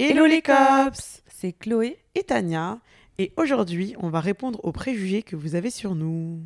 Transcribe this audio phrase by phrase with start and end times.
[0.00, 2.78] Hello les cops C'est Chloé et Tania
[3.18, 6.40] et aujourd'hui on va répondre aux préjugés que vous avez sur nous.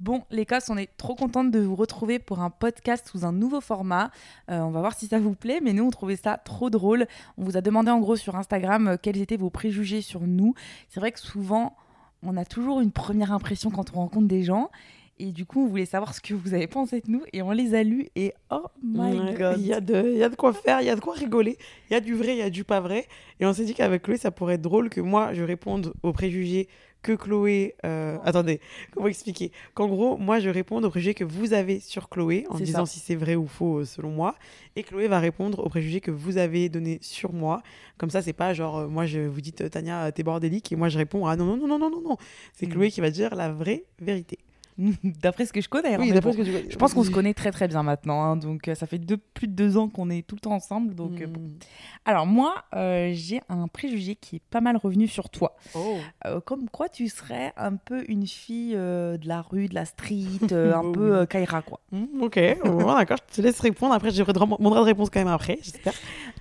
[0.00, 3.30] Bon, les cops, on est trop contente de vous retrouver pour un podcast sous un
[3.30, 4.10] nouveau format.
[4.50, 7.06] Euh, on va voir si ça vous plaît, mais nous, on trouvait ça trop drôle.
[7.38, 10.54] On vous a demandé en gros sur Instagram euh, quels étaient vos préjugés sur nous.
[10.88, 11.76] C'est vrai que souvent,
[12.24, 14.70] on a toujours une première impression quand on rencontre des gens.
[15.18, 17.50] Et du coup, on voulait savoir ce que vous avez pensé de nous et on
[17.50, 19.58] les a lus et oh my Ouais, god.
[19.58, 21.56] Il y, a de, y a de quoi faire, il y a de quoi rigoler.
[21.90, 23.06] Il y a du vrai, il y a du pas vrai.
[23.40, 26.12] Et on s'est dit qu'avec Chloé, ça pourrait être drôle que moi, je réponde aux
[26.12, 26.68] préjugés
[27.02, 27.76] que Chloé.
[27.86, 28.60] euh, Attendez,
[28.92, 29.52] comment expliquer?
[29.74, 32.92] Qu'en gros, moi, je réponde aux préjugés que vous avez sur Chloé en disant ça.
[32.92, 34.34] si c'est vrai ou faux euh, selon moi.
[34.74, 37.62] Et Chloé va répondre aux préjugés que vous avez donnés sur moi.
[37.96, 40.72] Comme ça, c'est pas genre, euh, moi, je vous euh, Tania, t'es bordélique.
[40.72, 42.16] Et moi, je réponds, ah non, non, non, non, non, non, non.
[42.52, 42.70] C'est Mm.
[42.70, 44.38] Chloé qui va dire la vraie vérité.
[45.04, 45.94] D'après ce que je connais.
[45.94, 46.32] hein, Oui, bon.
[46.32, 48.74] ce que tu Je pense qu'on se connaît très très bien maintenant, hein, donc euh,
[48.74, 50.94] ça fait deux- plus de deux ans qu'on est tout le temps ensemble.
[50.94, 51.40] Donc, euh, bon.
[51.40, 51.58] Mm.
[52.04, 55.56] Alors moi, euh, j'ai un préjugé qui est pas mal revenu sur toi.
[55.74, 55.96] Oh.
[56.26, 59.84] Euh, comme quoi tu serais un peu une fille euh, de la rue, de la
[59.86, 60.14] street,
[60.52, 61.80] un Oh peu Kaira quoi.
[61.92, 63.94] Mm, ok, d'accord, je te laisse répondre.
[63.94, 65.94] Après, je demanderai de réponse quand même après, j'espère.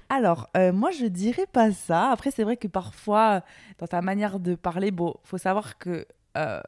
[0.09, 2.11] Alors, moi, je dirais pas ça.
[2.11, 3.41] Après, c'est vrai que parfois,
[3.79, 6.05] dans ta manière de parler, bon, faut savoir que.
[6.37, 6.59] euh,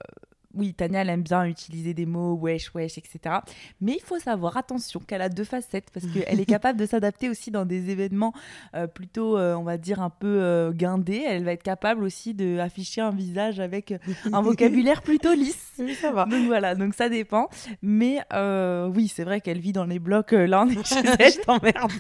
[0.58, 3.36] oui, Tania, elle aime bien utiliser des mots wesh, wesh, etc.
[3.82, 7.30] Mais il faut savoir, attention, qu'elle a deux facettes parce qu'elle est capable de s'adapter
[7.30, 8.34] aussi dans des événements
[8.76, 11.24] euh, plutôt, euh, on va dire, un peu euh, guindés.
[11.28, 13.94] Elle va être capable aussi d'afficher un visage avec
[14.32, 15.74] un vocabulaire plutôt lisse.
[15.80, 16.26] Oui, ça va.
[16.26, 17.50] Donc voilà, donc ça dépend.
[17.82, 20.32] Mais oui, c'est vrai qu'elle vit dans les blocs.
[20.32, 21.32] Là, on est chez elle.
[21.32, 21.92] je t'emmerde.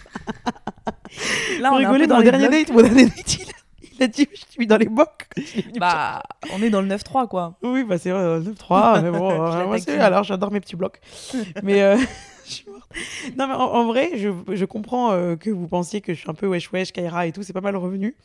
[1.59, 2.67] Là, on est un peu dans le les dernier blocs.
[2.67, 3.56] date, mon dernier date, il
[3.97, 5.27] il a dit Je suis dans les bocs.
[5.79, 7.57] Bah, on est dans le 9-3, quoi.
[7.63, 9.99] Oui, bah c'est vrai, dans le 9-3, mais bon, euh, taquine.
[10.01, 10.99] alors j'adore mes petits blocs.
[11.63, 11.97] mais euh,
[12.45, 12.89] je suis morte.
[13.37, 16.29] Non, mais en, en vrai, je, je comprends euh, que vous pensiez que je suis
[16.29, 18.15] un peu wesh wesh, Kaira et tout, c'est pas mal revenu.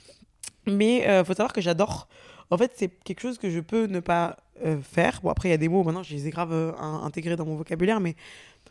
[0.66, 2.08] Mais euh, faut savoir que j'adore.
[2.50, 5.20] En fait, c'est quelque chose que je peux ne pas euh, faire.
[5.22, 7.34] Bon, après, il y a des mots, maintenant, je les ai grave euh, in- intégrés
[7.36, 8.14] dans mon vocabulaire, mais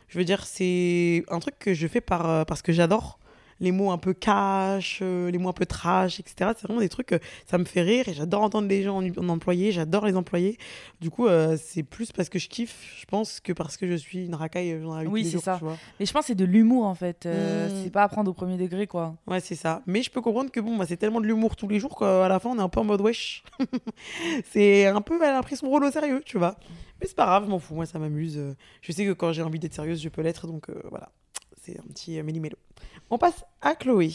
[0.08, 3.18] je veux dire, c'est un truc que je fais par, euh, parce que j'adore.
[3.62, 6.50] Les mots un peu cash, euh, les mots un peu trash, etc.
[6.56, 9.08] C'est vraiment des trucs, que ça me fait rire et j'adore entendre les gens en,
[9.16, 10.58] en employé, j'adore les employés.
[11.00, 13.94] Du coup, euh, c'est plus parce que je kiffe, je pense, que parce que je
[13.94, 15.58] suis une racaille euh, dans la vie de Oui, c'est ça.
[15.98, 17.24] Mais je pense que c'est de l'humour, en fait.
[17.24, 17.82] Euh, Mm.
[17.84, 19.14] C'est pas à prendre au premier degré, quoi.
[19.26, 19.82] Ouais, c'est ça.
[19.86, 22.28] Mais je peux comprendre que bon, bah, c'est tellement de l'humour tous les jours qu'à
[22.28, 23.44] la fin, on est un peu en mode wesh.
[24.50, 26.56] c'est un peu, elle a pris son rôle au sérieux, tu vois.
[27.00, 28.36] Mais c'est pas grave, je m'en fous, moi ça m'amuse.
[28.38, 31.10] Euh, Je sais que quand j'ai envie d'être sérieuse, je peux l'être, donc euh, voilà.
[31.64, 32.56] C'est un petit euh, méli-mélo.
[33.08, 34.10] On passe à Chloé.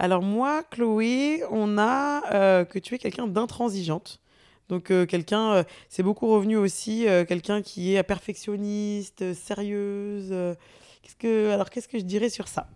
[0.00, 4.20] Alors moi, Chloé, on a euh, que tu es quelqu'un d'intransigeante.
[4.68, 10.30] Donc euh, quelqu'un, c'est beaucoup revenu aussi, quelqu'un qui est perfectionniste, sérieuse.
[11.02, 12.68] qu'est-ce que, alors qu'est-ce que je dirais sur ça?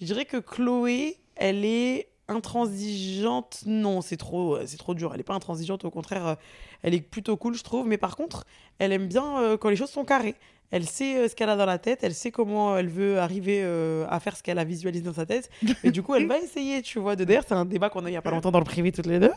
[0.00, 3.62] Je dirais que Chloé, elle est intransigeante.
[3.66, 5.10] Non, c'est trop, euh, c'est trop dur.
[5.12, 6.34] Elle n'est pas intransigeante, au contraire, euh,
[6.82, 7.86] elle est plutôt cool, je trouve.
[7.86, 8.46] Mais par contre,
[8.78, 10.36] elle aime bien euh, quand les choses sont carrées.
[10.72, 14.06] Elle sait ce qu'elle a dans la tête, elle sait comment elle veut arriver euh,
[14.08, 15.50] à faire ce qu'elle a visualisé dans sa tête.
[15.84, 17.16] Et du coup, elle va essayer, tu vois.
[17.16, 18.64] De d'ailleurs, c'est un débat qu'on a eu il y a pas longtemps dans le
[18.64, 19.32] privé toutes les deux.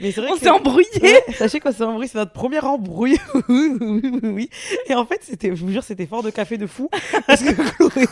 [0.00, 3.16] Mais c'est vrai On s'est embrouillé Ouais, sachez qu'on s'est embrouillé, c'est notre première embrouille.
[3.48, 4.50] oui, oui, oui, oui.
[4.88, 6.88] Et en fait, c'était, je vous jure, c'était fort de café de fou.
[7.28, 8.06] Parce que Chloé.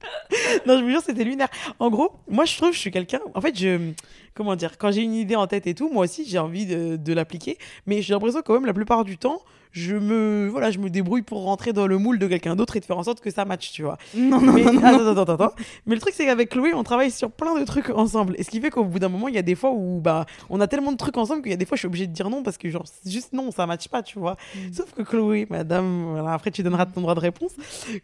[0.66, 1.48] non, je vous jure, c'était lunaire.
[1.78, 3.20] En gros, moi, je trouve que je suis quelqu'un.
[3.34, 3.92] En fait, je.
[4.34, 6.96] Comment dire Quand j'ai une idée en tête et tout, moi aussi, j'ai envie de,
[6.96, 7.58] de l'appliquer.
[7.86, 9.42] Mais j'ai l'impression, quand même, la plupart du temps,
[9.72, 12.80] je me, voilà, je me débrouille pour rentrer dans le moule de quelqu'un d'autre et
[12.80, 13.98] de faire en sorte que ça matche, tu vois.
[14.16, 14.84] Non, non, Mais, non, non.
[14.84, 15.54] attends, attends, attends, attends.
[15.86, 18.34] Mais le truc, c'est qu'avec Chloé, on travaille sur plein de trucs ensemble.
[18.38, 20.26] Et ce qui fait qu'au bout d'un moment, il y a des fois où bah,
[20.50, 22.12] on a tellement de trucs ensemble qu'il y a des fois, je suis obligée de
[22.12, 24.36] dire non parce que, genre, juste non, ça matche pas, tu vois.
[24.54, 24.72] Mm.
[24.72, 27.52] Sauf que Chloé, madame, voilà, après, tu donneras ton droit de réponse.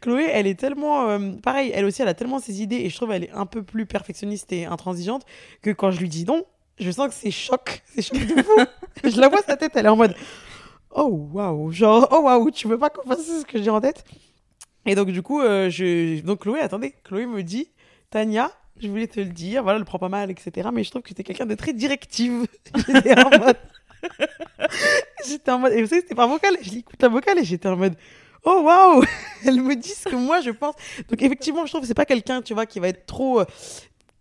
[0.01, 1.09] Chloé, elle est tellement.
[1.09, 3.47] euh, pareil, elle aussi, elle a tellement ses idées et je trouve elle est un
[3.47, 5.23] peu plus perfectionniste et intransigeante
[5.63, 6.45] que quand je lui dis non,
[6.79, 7.83] je sens que c'est choc.
[7.95, 8.51] C'est choc de fou.
[9.05, 10.15] je la vois, sa tête, elle est en mode.
[10.97, 14.05] Oh waouh, genre, oh waouh, tu veux pas qu'on fasse ce que j'ai en tête?
[14.87, 16.21] Et donc, du coup, euh, je...
[16.21, 17.69] donc Chloé, attendez, Chloé me dit
[18.11, 20.69] Tania, je voulais te le dire, voilà, elle le prend pas mal, etc.
[20.73, 22.47] Mais je trouve que t'es quelqu'un de très directive.
[22.87, 23.57] J'étais en mode.
[25.27, 25.73] j'étais en mode.
[25.73, 26.57] Et vous savez, c'était par vocal.
[26.61, 27.97] Je l'écoute la vocale et j'étais en mode.
[28.45, 29.03] oh waouh
[29.45, 30.75] Elles me disent que moi, je pense.
[31.09, 33.43] Donc, effectivement, je trouve que c'est pas quelqu'un, tu vois, qui va être trop.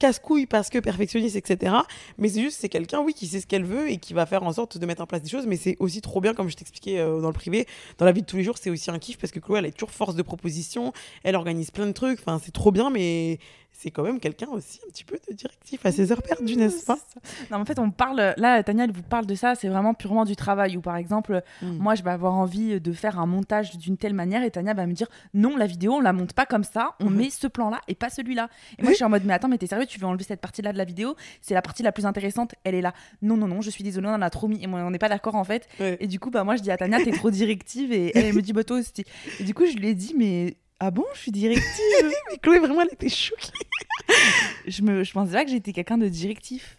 [0.03, 1.73] Casse-couille parce que perfectionniste, etc.
[2.17, 4.43] Mais c'est juste, c'est quelqu'un, oui, qui sait ce qu'elle veut et qui va faire
[4.43, 5.47] en sorte de mettre en place des choses.
[5.47, 7.65] Mais c'est aussi trop bien, comme je t'expliquais euh, dans le privé,
[7.99, 9.65] dans la vie de tous les jours, c'est aussi un kiff parce que Chloé, elle
[9.67, 10.91] est toujours force de proposition,
[11.23, 12.19] elle organise plein de trucs.
[12.19, 13.39] Enfin, c'est trop bien, mais
[13.75, 16.85] c'est quand même quelqu'un aussi un petit peu de directif à ses heures perdues, n'est-ce
[16.85, 16.97] pas?
[17.51, 18.33] Non, en fait, on parle.
[18.37, 20.77] Là, Tania, elle vous parle de ça, c'est vraiment purement du travail.
[20.77, 21.77] Ou par exemple, Mm.
[21.79, 24.85] moi, je vais avoir envie de faire un montage d'une telle manière et Tania va
[24.85, 27.15] me dire non, la vidéo, on la monte pas comme ça, on Mhm.
[27.17, 28.47] met ce plan-là et pas celui-là.
[28.77, 30.39] Et moi, je suis en mode, mais attends, mais t'es sérieux, tu veux enlever cette
[30.41, 31.15] partie-là de la vidéo?
[31.41, 32.93] C'est la partie la plus intéressante, elle est là.
[33.21, 34.97] Non, non, non, je suis désolée, on en a trop mis et moi, on n'est
[34.99, 35.67] pas d'accord en fait.
[35.79, 35.97] Ouais.
[35.99, 38.33] Et du coup, bah, moi, je dis à Tania, t'es trop directive et elle, elle
[38.35, 39.03] me dit, bah, toi aussi.
[39.39, 40.55] Et du coup, je lui ai dit, mais.
[40.85, 41.63] Ah bon, je suis directive
[42.31, 43.51] Mais Chloé, vraiment, elle était choquée.
[44.67, 46.77] je, me, je pensais pas que j'étais quelqu'un de directif.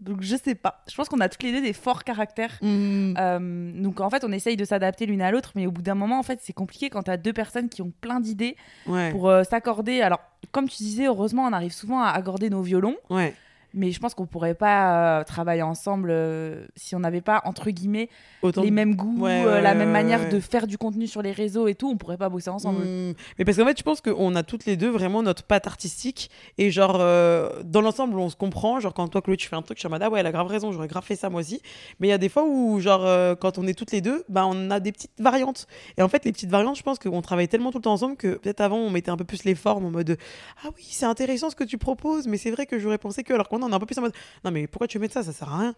[0.00, 0.82] Donc je sais pas.
[0.90, 2.58] Je pense qu'on a toutes les deux des forts caractères.
[2.62, 3.14] Mm.
[3.18, 5.94] Euh, donc en fait, on essaye de s'adapter l'une à l'autre, mais au bout d'un
[5.94, 8.56] moment, en fait, c'est compliqué quand tu as deux personnes qui ont plein d'idées
[8.86, 9.10] Ouais.
[9.10, 10.00] pour euh, s'accorder.
[10.00, 10.20] Alors,
[10.50, 13.34] comme tu disais, heureusement, on arrive souvent à accorder nos violons, Ouais.
[13.74, 17.70] Mais je pense qu'on pourrait pas euh, travailler ensemble euh, si on n'avait pas, entre
[17.70, 18.08] guillemets,
[18.42, 21.06] Autant les mêmes goûts, Ouais, euh, ouais, la même ouais, manière de faire du contenu
[21.06, 21.88] sur les réseaux et tout.
[21.88, 22.84] On pourrait pas bosser ensemble.
[22.84, 23.14] Mm.
[23.38, 26.30] Mais parce qu'en fait, je pense qu'on a toutes les deux vraiment notre patte artistique.
[26.58, 28.80] Et genre, dans l'ensemble, on se comprend.
[28.80, 30.26] Genre, quand toi, Chloé, tu fais un truc, je suis en mode, ah ouais, elle
[30.26, 31.62] a grave raison, j'aurais grave fait ça moi aussi.
[32.00, 34.46] Mais il y a des fois où, genre, quand on est toutes les deux, bah,
[34.46, 35.66] on a des petites variantes.
[35.96, 38.16] Et en fait, les petites variantes, je pense qu'on travaille tellement tout le temps ensemble
[38.16, 40.16] que peut-être avant, on mettait un peu plus les formes en mode,
[40.64, 43.32] ah oui, c'est intéressant ce que tu proposes, mais c'est vrai que j'aurais pensé que.
[43.32, 44.14] Alors qu'on on est un peu plus en mode,
[44.44, 45.22] non, mais pourquoi tu veux mettre ça?
[45.22, 45.74] Ça sert à rien.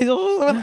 [0.00, 0.54] Et ah,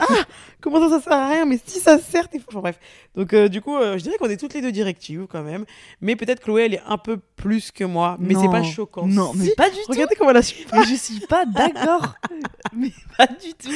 [0.59, 1.45] comment ça, ça sert à rien?
[1.45, 2.47] Mais si ça sert, t'es fou.
[2.49, 2.79] Enfin, bref.
[3.15, 5.63] Donc, euh, du coup, euh, je dirais qu'on est toutes les deux directives quand même.
[6.01, 8.17] Mais peut-être Chloé, elle est un peu plus que moi.
[8.19, 8.51] Mais c'est Non.
[8.51, 9.07] pas choquant.
[9.07, 9.83] Non, mais Si, pas du tout.
[9.93, 10.65] Regardez comment elle a su.
[10.73, 12.15] Mais je suis pas d'accord.
[12.75, 13.69] mais pas du tout.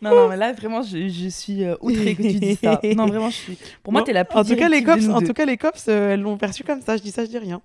[0.00, 2.80] Non, non, mais là, vraiment, je, je suis euh, outrée que tu dis ça.
[2.96, 3.58] Non, vraiment, je suis.
[3.82, 5.20] Pour moi, Bon, t'es la plus En tout cas, les directive de cops, nous en
[5.20, 5.26] deux.
[5.26, 6.96] tout cas, les cops, euh, elles l'ont perçu comme ça.
[6.96, 7.60] Je dis ça, je dis rien.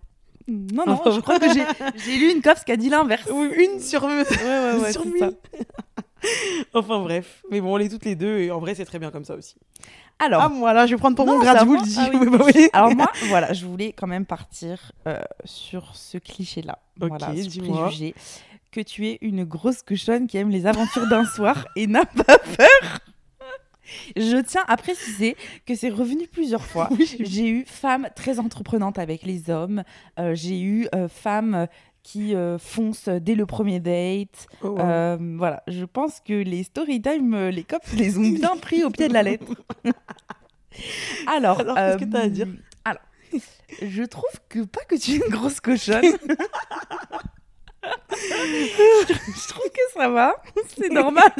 [0.48, 3.30] Non, non, je crois que j'ai lu une copse qui a dit l'inverse.
[3.30, 5.36] Une sur, Ouais, ouais, ouais, sur mille.
[6.74, 9.12] enfin bref, mais bon, on est toutes les deux et en vrai, c'est très bien
[9.12, 9.56] comme ça aussi.
[10.20, 11.96] Alors, Ah, moi là, je vais prendre pour Non, mon grade, vous le dis.
[11.98, 12.20] Ah oui.
[12.22, 12.70] Oui, bah oui.
[12.72, 16.80] alors moi, voilà, je voulais quand même partir euh, sur ce cliché-là.
[17.02, 18.14] Ok, voilà, ce préjugé
[18.72, 22.38] que tu es une grosse cochonne qui aime les aventures d'un soir et n'a pas
[22.38, 23.00] peur.
[24.16, 25.36] Je tiens à préciser
[25.66, 26.90] que c'est revenu plusieurs fois.
[26.98, 29.84] Oui, j'ai eu femme très entreprenante avec les hommes.
[30.20, 31.68] Euh, j'ai eu euh, femme
[32.04, 34.48] qui euh, fonce dès le premier date.
[34.62, 35.18] Oh, wow.
[35.38, 39.08] Voilà, je pense que les story time, les cops les ont bien pris au pied
[39.08, 39.46] de la lettre.
[41.28, 42.48] alors, Alors, qu'est-ce que t'as à dire?
[42.86, 43.02] Alors,
[43.82, 46.18] je trouve que pas que tu es une grosse cochonne.
[48.12, 50.36] Je trouve que ça va,
[50.78, 51.32] c'est normal.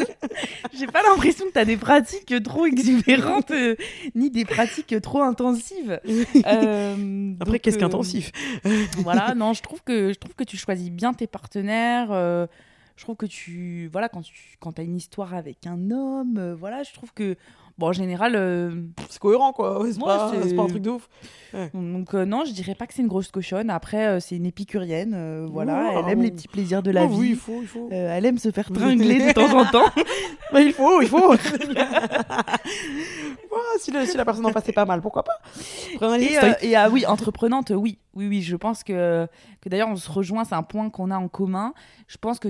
[0.74, 3.76] J'ai pas l'impression que tu as des pratiques trop exubérantes euh,
[4.16, 6.00] ni des pratiques trop intensives.
[6.46, 8.32] Euh, Après, qu'est-ce euh, qu'intensif?
[8.98, 12.10] voilà, non, je trouve que je trouve que tu choisis bien tes partenaires.
[12.10, 16.84] je trouve que tu voilà quand tu quand as une histoire avec un homme, voilà,
[16.84, 17.36] je trouve que
[17.78, 18.72] bon en général euh,
[19.10, 19.80] C'est cohérent, quoi.
[19.92, 20.06] C'est Ouais,
[20.56, 21.10] pas, un truc de ouf.
[21.74, 23.70] donc euh, non, je dirais pas que c'est une grosse cochonne.
[23.70, 27.08] Après, euh, c'est une épicurienne, voilà, Oh, elle aime les petits plaisirs de la Oh,
[27.08, 27.20] vie.
[27.20, 27.88] Oui, il faut, il faut.
[27.92, 29.86] Elle aime se faire tringler de temps en temps.
[30.52, 31.34] Bah, il faut, il faut.
[33.80, 35.40] Si, le- si la personne en est pas mal, pourquoi pas?
[36.20, 37.98] Et, et, ah oui, entreprenante, oui.
[38.14, 39.28] Oui, oui, je pense que,
[39.62, 41.74] que d'ailleurs, on se rejoint, c'est un point qu'on a en commun.
[42.08, 42.50] Je pense que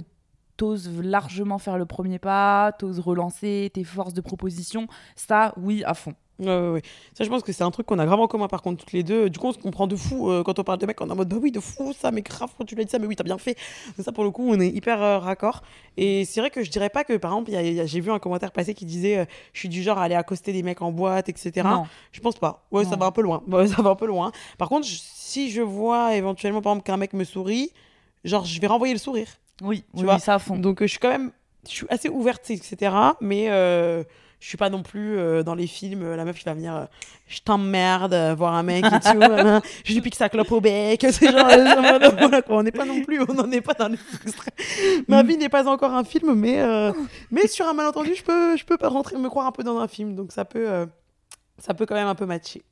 [0.58, 4.88] t'oses largement faire le premier pas, t'oses relancer tes forces de proposition.
[5.16, 6.14] Ça, oui, à fond.
[6.40, 6.82] Ouais, ouais, ouais.
[7.16, 8.92] Ça, je pense que c'est un truc qu'on a grave en commun, par contre, toutes
[8.92, 9.30] les deux.
[9.30, 11.12] Du coup, on se comprend de fou euh, quand on parle de mecs, on est
[11.12, 13.06] en mode, bah oui, de fou, ça, mais grave, quand tu l'as dit ça, mais
[13.06, 13.56] oui, t'as bien fait.
[13.96, 15.62] Donc ça, pour le coup, on est hyper euh, raccord.
[15.96, 17.80] Et c'est vrai que je dirais pas que, par exemple, il y a- il y
[17.80, 20.16] a- j'ai vu un commentaire passer qui disait, euh, je suis du genre à aller
[20.16, 21.52] accoster des mecs en boîte, etc.
[21.70, 21.86] Non.
[22.12, 22.66] Je pense pas.
[22.72, 23.44] Ouais, ça va un peu loin.
[23.68, 24.32] Ça va un peu loin.
[24.58, 27.72] Par contre, je- si je vois éventuellement, par exemple, qu'un mec me sourit,
[28.24, 29.28] genre, je vais renvoyer le sourire.
[29.62, 30.58] Oui, Tu oui, vois, ça à fond.
[30.58, 31.32] Donc, euh, je suis quand même,
[31.66, 32.94] je suis assez ouverte, etc.
[33.22, 34.04] Mais euh,
[34.44, 36.76] je suis pas non plus euh, dans les films, euh, la meuf qui va venir,
[36.76, 36.86] euh,
[37.28, 39.22] je t'emmerde, voir un mec et tout,
[39.86, 41.00] je lui pique sa clope au bec.
[41.12, 43.98] C'est genre, voilà, quoi, on n'est pas non plus, on n'en est pas dans les.
[45.08, 46.62] Ma vie n'est pas encore un film, mais,
[47.32, 49.78] mais sur un malentendu, je peux, je peux pas rentrer, me croire un peu dans
[49.78, 50.14] un film.
[50.14, 50.88] Donc, ça peut,
[51.58, 52.64] ça peut quand même un peu matcher.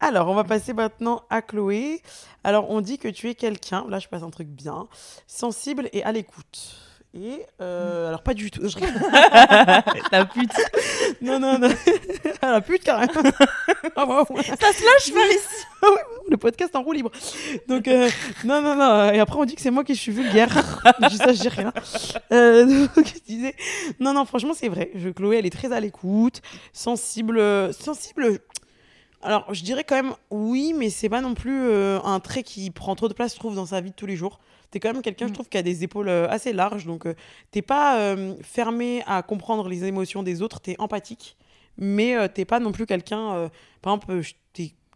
[0.00, 2.02] Alors, on va passer maintenant à Chloé.
[2.44, 4.88] Alors, on dit que tu es quelqu'un, là je passe un truc bien,
[5.26, 6.86] sensible et à l'écoute.
[7.14, 8.60] Et euh, alors pas du tout.
[8.68, 8.76] Je.
[10.12, 10.52] La pute.
[11.22, 11.68] non non non.
[12.42, 13.12] La pute carrément.
[13.98, 14.04] Ah,
[14.60, 15.64] ça se lâche ici.
[15.82, 15.86] Ah
[16.28, 17.10] le podcast en roue libre.
[17.66, 18.10] Donc euh,
[18.44, 19.10] non non non.
[19.10, 20.50] Et après on dit que c'est moi qui suis vulgaire.
[21.10, 21.72] je ça je dis rien.
[22.32, 23.54] Euh, donc je disais
[24.00, 24.90] non non franchement c'est vrai.
[24.96, 26.42] Je Chloé elle est très à l'écoute,
[26.74, 28.40] sensible sensible.
[29.26, 32.70] Alors, je dirais quand même oui, mais c'est pas non plus euh, un trait qui
[32.70, 34.38] prend trop de place, je trouve, dans sa vie de tous les jours.
[34.70, 35.34] T'es quand même quelqu'un, je Mm.
[35.34, 36.86] trouve, qui a des épaules euh, assez larges.
[36.86, 37.14] Donc, euh,
[37.50, 41.36] t'es pas fermé à comprendre les émotions des autres, t'es empathique.
[41.76, 43.50] Mais t'es pas non plus quelqu'un.
[43.82, 44.32] par exemple, je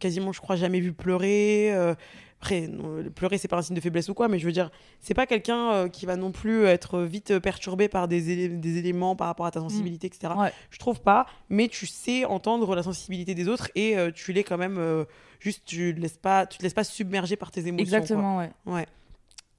[0.01, 1.71] quasiment, je crois, jamais vu pleurer.
[1.73, 1.95] euh,
[2.43, 4.71] après, non, pleurer, c'est pas un signe de faiblesse ou quoi, mais je veux dire,
[5.01, 8.79] c'est pas quelqu'un euh, qui va non plus être vite perturbé par des, élé- des
[8.79, 10.33] éléments par rapport à ta sensibilité, etc.
[10.39, 10.51] Ouais.
[10.71, 14.43] Je trouve pas, mais tu sais entendre la sensibilité des autres et euh, tu l'es
[14.43, 15.05] quand même euh,
[15.39, 17.77] juste tu te laisses pas tu te laisses pas submerger par tes émotions.
[17.77, 17.99] quoi.
[17.99, 18.51] Exactement, ouais.
[18.65, 18.87] Ouais.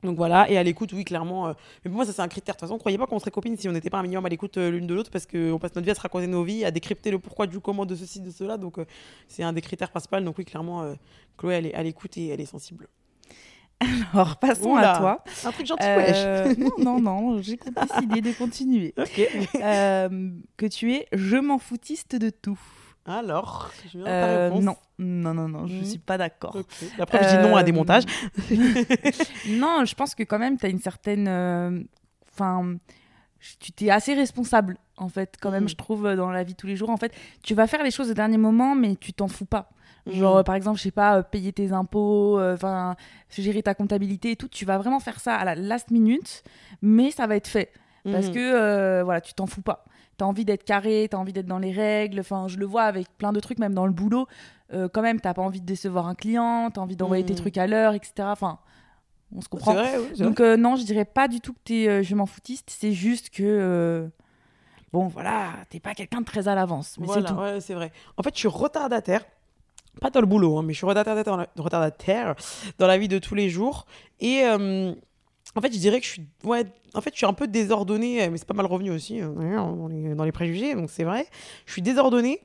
[0.03, 1.47] Donc voilà, et à l'écoute, oui, clairement.
[1.49, 1.53] euh,
[1.85, 2.55] Mais pour moi, ça, c'est un critère.
[2.55, 4.29] De toute façon, croyez pas qu'on serait copines si on n'était pas un minimum à
[4.29, 6.65] l'écoute euh, l'une de l'autre, parce qu'on passe notre vie à se raconter nos vies,
[6.65, 8.57] à décrypter le pourquoi du comment de ceci, de cela.
[8.57, 8.85] Donc, euh,
[9.27, 10.19] c'est un des critères principaux.
[10.19, 10.95] Donc, oui, clairement, euh,
[11.37, 12.87] Chloé, elle est à l'écoute et elle est sensible.
[14.13, 15.23] Alors, passons Oula, à toi.
[15.43, 16.15] Un truc gentil, wesh.
[16.17, 18.93] Euh, non, non, non, j'ai décidé de continuer.
[18.97, 19.27] Ok.
[20.57, 22.59] Que tu es je m'en foutiste de tout.
[23.05, 24.63] Alors, je viens de ta Euh, réponse.
[24.63, 25.85] non, non, non, non, je Mhm.
[25.85, 26.55] suis pas d'accord.
[26.55, 26.67] Ok.
[26.99, 28.03] Après, je dis non à des Euh, montages.
[29.45, 31.27] non, je pense que quand même, tu as une certaine.
[31.27, 31.81] euh,
[32.33, 32.77] Enfin,
[33.59, 35.69] tu t'es assez responsable, en fait, quand même, Mhm.
[35.69, 36.89] je trouve, dans la vie de tous les jours.
[36.89, 39.69] En fait, tu vas faire les choses au dernier moment, mais tu t'en fous pas.
[40.07, 40.39] Genre, Mhm.
[40.39, 42.95] euh, par exemple, je sais pas, payer tes impôts, enfin,
[43.29, 46.43] gérer ta comptabilité et tout, tu vas vraiment faire ça à la last minute,
[46.81, 47.71] mais ça va être fait.
[48.11, 49.85] Parce que, euh, voilà, tu t'en fous pas.
[50.21, 52.19] T'as envie d'être carré, t'as envie d'être dans les règles.
[52.19, 54.27] Enfin, je le vois avec plein de trucs, même dans le boulot.
[54.71, 57.39] Euh, quand même, t'as pas envie de décevoir un client, t'as envie d'envoyer tes Mhm.
[57.39, 58.13] trucs à l'heure, etc.
[58.27, 58.59] Enfin,
[59.35, 59.73] on se comprend.
[59.73, 62.13] vrai, oui, c'est Donc, euh, non, je dirais pas du tout que t'es euh, je
[62.13, 62.69] m'en foutiste.
[62.69, 64.11] C'est juste que,
[64.93, 66.97] bon, voilà, t'es pas quelqu'un de très à l'avance.
[66.99, 67.39] Mais Voilà, c'est tout.
[67.41, 67.91] ouais, c'est vrai.
[68.15, 69.25] En fait, je suis retardataire.
[70.01, 72.35] Pas dans le boulot, hein, mais je suis retardataire dans la, retardataire
[72.77, 73.87] dans la vie de tous les jours.
[74.19, 74.43] Et
[75.55, 78.29] en fait, je dirais que je suis, ouais, en fait, je suis un peu désordonnée,
[78.29, 81.27] mais c'est pas mal revenu aussi euh, dans, les, préjugés, donc c'est vrai.
[81.65, 82.41] Je suis désordonnée.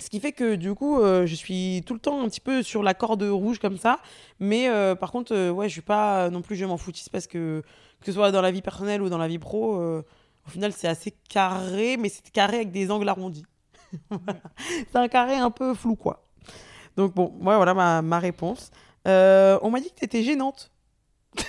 [0.00, 2.62] Ce qui fait que du coup, euh, je suis tout le temps un petit peu
[2.62, 4.00] sur la corde rouge comme ça.
[4.38, 7.26] Mais euh, par contre, euh, ouais, je suis pas non plus, je m'en foutisse parce
[7.26, 7.62] que
[8.00, 10.02] que ce soit dans la vie personnelle ou dans la vie pro, euh,
[10.46, 13.44] au final, c'est assez carré, mais c'est carré avec des angles arrondis.
[14.56, 16.24] C'est un carré un peu flou, quoi.
[16.96, 18.70] Donc bon, ouais, voilà ma, ma réponse.
[19.08, 20.70] Euh, on m'a dit que t'étais gênante.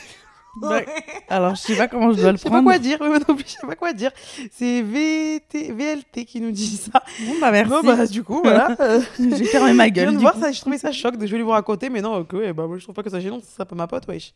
[1.29, 2.67] Alors, je sais pas comment je dois le Je sais pas prendre.
[2.67, 4.11] quoi dire, moi non plus, je sais pas quoi dire.
[4.51, 7.03] C'est VT, VLT qui nous dit ça.
[7.25, 7.73] Bon, bah, merci.
[7.83, 8.75] Bah, du coup, voilà.
[9.19, 10.15] J'ai fermé ma je viens gueule.
[10.15, 10.41] de voir coup.
[10.41, 12.67] ça, je trouvais ça choc, donc je vais lui vous raconter, mais non, ouais, bah,
[12.67, 14.33] moi je trouve pas que ça gênant, c'est pas ma pote, wesh.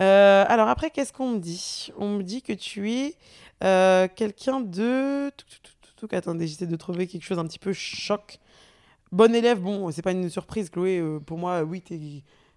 [0.00, 1.90] Euh, alors après, qu'est-ce qu'on me dit?
[1.98, 3.14] On me dit que tu es
[3.64, 5.30] euh, quelqu'un de...
[6.12, 8.38] Attendez, j'essaie de trouver quelque chose un petit peu choc.
[9.12, 11.98] Bon élève, bon, c'est pas une surprise, Chloé, euh, pour moi, oui, t'es...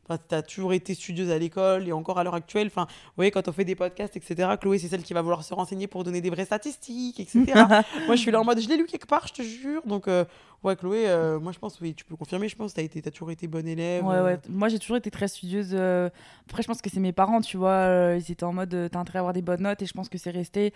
[0.08, 2.68] Enfin, t'as toujours été studieuse à l'école et encore à l'heure actuelle.
[2.68, 5.44] Enfin, vous voyez, quand on fait des podcasts, etc., Chloé, c'est celle qui va vouloir
[5.44, 7.46] se renseigner pour donner des vraies statistiques, etc.
[8.06, 9.82] moi, je suis là en mode, je l'ai lu quelque part, je te jure.
[9.86, 10.26] Donc, euh,
[10.64, 13.12] ouais, Chloé, euh, moi, je pense, oui, tu peux confirmer, je pense, t'as été, t'as
[13.12, 14.06] toujours été bonne élève.
[14.06, 14.40] Ouais, euh, ouais.
[14.50, 15.74] Moi, j'ai toujours été très studieuse.
[15.74, 18.16] Après, je pense que c'est mes parents, tu vois.
[18.18, 20.18] Ils étaient en mode, t'as intérêt à avoir des bonnes notes et je pense que
[20.18, 20.74] c'est resté.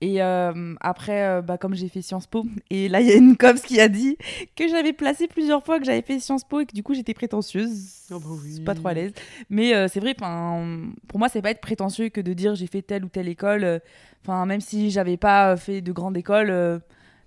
[0.00, 3.16] Et euh, après, euh, bah, comme j'ai fait Sciences Po, et là, il y a
[3.16, 4.16] une copse qui a dit
[4.56, 7.14] que j'avais placé plusieurs fois que j'avais fait Sciences Po et que du coup, j'étais
[7.14, 8.02] prétentieuse.
[8.10, 8.60] Oh, bah oui.
[8.60, 9.12] Pas trop à l'aise.
[9.48, 12.82] Mais euh, c'est vrai, pour moi, c'est pas être prétentieux que de dire j'ai fait
[12.82, 13.80] telle ou telle école.
[14.22, 16.50] Enfin, même si j'avais pas fait de grande école,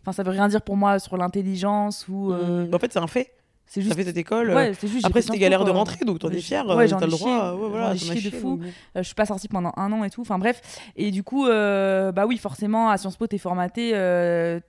[0.01, 2.31] enfin, ça veut rien dire pour moi sur l'intelligence ou.
[2.31, 2.69] Mmh.
[2.73, 3.36] En fait, c'est un fait.
[3.67, 3.95] C'est T'as juste.
[3.97, 4.53] fait cette école.
[4.53, 4.99] Ouais, juste.
[5.01, 6.65] j'ai Après, c'était galère de rentrer, donc t'en es fier.
[6.65, 7.29] ouais, euh, t'as le droit.
[7.51, 8.57] euh, ouais, voilà, de fou.
[8.57, 8.61] donc.
[8.63, 10.21] Euh, je suis pas sortie pendant un an et tout.
[10.21, 10.61] Enfin bref.
[10.95, 13.91] Et du coup, euh, bah oui, forcément, à Sciences Po, t'es formaté.
[13.93, 14.59] euh,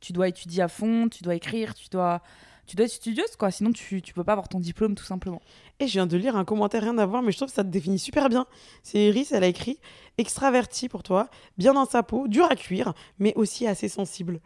[0.00, 2.22] tu dois étudier à fond, tu dois écrire, tu dois,
[2.66, 3.50] tu dois être studieuse, quoi.
[3.50, 5.42] Sinon, tu, tu peux pas avoir ton diplôme, tout simplement.
[5.78, 7.64] Et je viens de lire un commentaire, rien à voir, mais je trouve que ça
[7.64, 8.46] te définit super bien.
[8.82, 9.78] C'est Iris, elle a écrit
[10.18, 11.28] extraverti pour toi,
[11.58, 14.40] bien dans sa peau, dur à cuire, mais aussi assez sensible.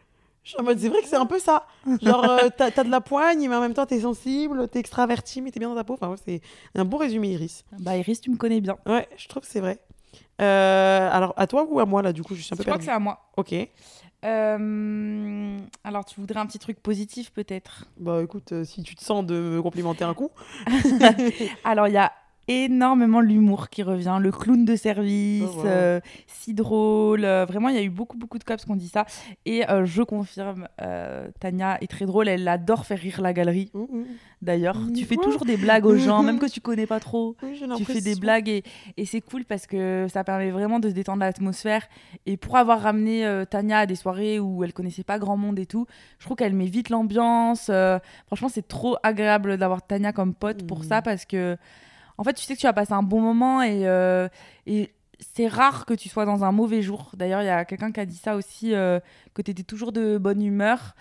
[0.44, 1.66] Je suis en mode, c'est vrai que c'est un peu ça.
[2.02, 5.40] Genre, euh, t'as t'as de la poigne, mais en même temps, t'es sensible, t'es extraverti,
[5.40, 5.94] mais t'es bien dans ta peau.
[5.94, 6.42] Enfin, ouais, c'est
[6.74, 7.64] un bon résumé, Iris.
[7.78, 8.76] Bah Iris, tu me connais bien.
[8.86, 9.80] Ouais, je trouve que c'est vrai.
[10.40, 12.64] Euh, alors, à toi ou à moi, là, du coup, je suis un Je peu
[12.64, 13.20] crois que c'est à moi.
[13.36, 13.54] Ok.
[14.24, 17.86] Euh, alors, tu voudrais un petit truc positif, peut-être?
[17.98, 20.30] Bah, écoute, euh, si tu te sens de me complimenter un coup.
[21.64, 22.12] Alors, il y a
[22.48, 25.66] énormément l'humour qui revient, le clown de service, Oh, wow.
[25.66, 27.24] euh, si drôle.
[27.24, 29.06] euh, vraiment, il y a eu beaucoup, beaucoup de cops qui ont dit ça.
[29.46, 30.68] Et euh, je confirme,
[31.40, 32.28] Tania est très drôle.
[32.28, 34.06] Elle adore faire rire la galerie, Ouh, ouh.
[34.42, 34.78] d'ailleurs.
[34.94, 37.36] Tu fais toujours des blagues aux gens, même que tu connais pas trop.
[37.42, 38.62] Oui, Tu fais des blagues et,
[38.96, 41.86] et c'est cool parce que ça permet vraiment de se détendre l'atmosphère.
[42.26, 45.66] Et pour avoir ramené Tania à des soirées où elle connaissait pas grand monde et
[45.66, 45.86] tout,
[46.18, 47.70] je trouve qu'elle met vite l'ambiance.
[48.26, 51.56] franchement, c'est trop agréable d'avoir Tania comme pote pour ça parce que,
[52.18, 54.28] en fait, tu sais que tu vas passer un bon moment et, euh,
[54.66, 57.10] et c'est rare que tu sois dans un mauvais jour.
[57.14, 59.00] D'ailleurs, il y a quelqu'un qui a dit ça aussi, euh,
[59.34, 60.94] que tu étais toujours de bonne humeur,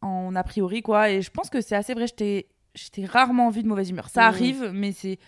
[0.00, 1.10] en a priori, quoi.
[1.10, 2.06] Et je pense que c'est assez vrai.
[2.06, 4.08] Je t'ai j'étais rarement vue de mauvaise humeur.
[4.08, 5.18] Ça arrive, mais c'est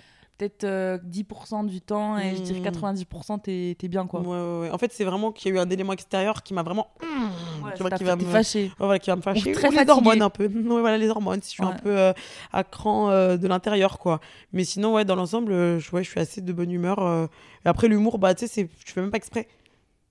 [0.40, 2.64] peut-être euh, 10% du temps et je dirais Mm.
[2.64, 4.20] 90% t'es t'es bien quoi.
[4.20, 4.70] Ouais, ouais, ouais.
[4.70, 6.88] En fait, c'est vraiment qu'il y a eu un élément extérieur qui m'a vraiment.
[7.00, 8.22] Ouais, tu vois, qui va me.
[8.24, 9.52] Ouais, voilà, qui va me fâcher.
[9.52, 10.48] très Ou les hormones un peu.
[10.70, 12.12] Ouais, voilà, les hormones, si je suis un peu euh,
[12.52, 14.20] à cran euh, de l'intérieur, quoi.
[14.52, 17.28] Mais sinon, ouais, dans l'ensemble, euh, je, ouais, je suis assez de bonne humeur.
[17.64, 19.48] Et après, l'humour, bah, tu sais, je fais même pas exprès.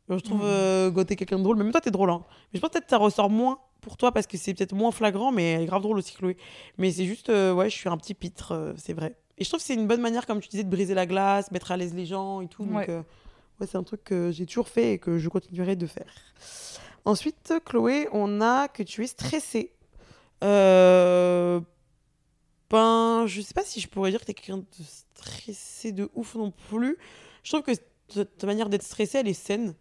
[0.09, 2.09] Je trouve quand t'es quelqu'un de drôle, mais même toi, t'es drôle.
[2.09, 2.23] Hein.
[2.51, 4.91] Mais je pense peut-être que ça ressort moins pour toi parce que c'est peut-être moins
[4.91, 6.35] flagrant, mais elle est grave drôle aussi, Chloé.
[6.77, 9.15] Mais c'est juste, ouais, je suis un petit pitre, c'est vrai.
[9.39, 11.49] Et je trouve que c'est une bonne manière, comme tu disais, de briser la glace,
[11.51, 12.63] mettre à l'aise les gens et tout.
[12.65, 12.89] Donc, Ouais.
[12.89, 13.01] euh,
[13.59, 16.11] ouais, c'est un truc que j'ai toujours fait et que je continuerai de faire.
[17.05, 19.71] Ensuite, Chloé, on a que tu es stressée.
[20.43, 21.59] Euh...
[22.69, 26.09] Ben, je sais pas si je pourrais dire que tu es quelqu'un de stressé de
[26.13, 26.97] ouf non plus.
[27.43, 29.73] Je trouve que ta manière d'être stressée, elle est saine.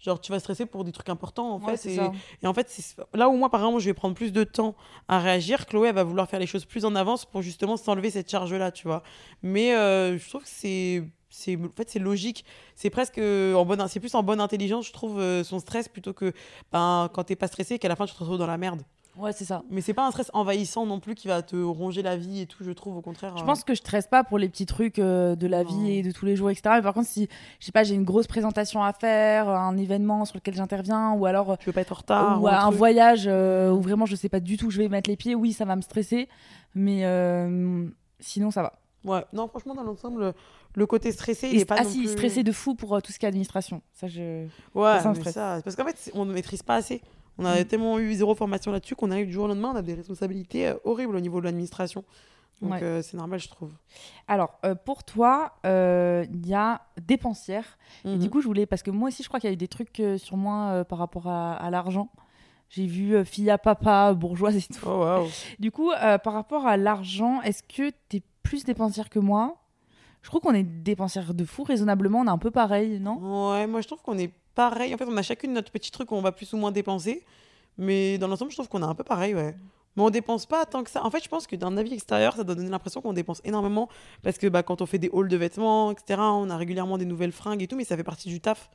[0.00, 1.90] Genre, tu vas stresser pour des trucs importants, en Ouais, fait.
[1.90, 2.12] et, ça.
[2.42, 2.72] et en fait,
[3.14, 4.76] là où moi, par exemple, je vais prendre plus de temps
[5.08, 8.10] à réagir, Chloé, elle va vouloir faire les choses plus en avance pour justement s'enlever
[8.10, 9.02] cette charge-là, tu vois.
[9.42, 11.02] Mais euh, je trouve que c'est.
[11.30, 12.44] c'est- En fait, c'est logique.
[12.76, 16.12] C'est presque en bonne, c'est plus en bonne intelligence, je trouve, euh, son stress plutôt
[16.12, 16.32] que
[16.72, 18.82] ben, quand t'es pas stressé, qu'à la fin tu te retrouves dans la merde.
[19.18, 19.62] Ouais, c'est ça.
[19.70, 22.46] Mais c'est pas un stress envahissant non plus qui va te ronger la vie et
[22.46, 23.36] tout, je trouve, au contraire.
[23.36, 25.90] Je euh, pense que je stresse pas pour les petits trucs euh, de la vie
[25.90, 26.76] et de tous les jours, etc.
[26.76, 30.24] Mais par contre, si je sais pas, j'ai une grosse présentation à faire, un événement
[30.24, 33.24] sur lequel j'interviens, ou alors Tu veux pas être en retard ou ou un voyage
[33.26, 35.52] euh, où vraiment je sais pas du tout où je vais mettre les pieds, oui,
[35.52, 36.28] ça va me stresser.
[36.74, 37.86] Mais euh,
[38.20, 38.78] sinon, ça va.
[39.04, 40.34] Ouais, non, franchement, dans l'ensemble,
[40.74, 42.08] le côté stressé, il est pas ah non si, plus...
[42.10, 43.82] stressé de fou pour euh, tout ce qui est administration.
[43.92, 44.46] Ça, je.
[44.74, 47.00] Ouais, ça mais ça, parce qu'en fait, on ne maîtrise pas assez.
[47.38, 47.64] On a Mm.
[47.66, 50.68] tellement eu zéro formation là-dessus qu'on arrive du jour au lendemain, on a des responsabilités
[50.68, 52.04] euh, horribles au niveau de l'administration.
[52.60, 52.82] Donc Ouais.
[52.82, 53.70] euh, c'est normal, je trouve.
[54.26, 57.78] Alors, euh, pour toi, euh, il y a dépensière.
[58.04, 58.18] Et Mhm.
[58.18, 59.68] du coup, je voulais, parce que moi aussi, je crois qu'il y a eu des
[59.68, 62.08] trucs sur moi par rapport à, à l'argent.
[62.70, 64.86] J'ai vu fille à papa, bourgeoise et tout.
[64.86, 65.26] Oh.
[65.60, 65.90] Du coup,
[66.24, 69.56] par rapport à l'argent, est-ce que tu es plus dépensière que moi?
[70.22, 73.50] Je trouve qu'on est dépensière de fou, raisonnablement, on est un peu pareil, non?
[73.52, 74.92] Ouais, moi je trouve qu'on est pareil.
[74.92, 77.24] En fait, on a chacune notre petit truc où on va plus ou moins dépenser.
[77.78, 79.54] Mais dans l'ensemble, je trouve qu'on est un peu pareil, ouais.
[79.94, 81.04] Mais on dépense pas tant que ça.
[81.04, 83.88] En fait, je pense que d'un avis extérieur, ça doit donner l'impression qu'on dépense énormément.
[84.24, 87.04] Parce que bah, quand on fait des hauls de vêtements, etc., on a régulièrement des
[87.04, 88.68] nouvelles fringues et tout, mais ça fait partie du taf.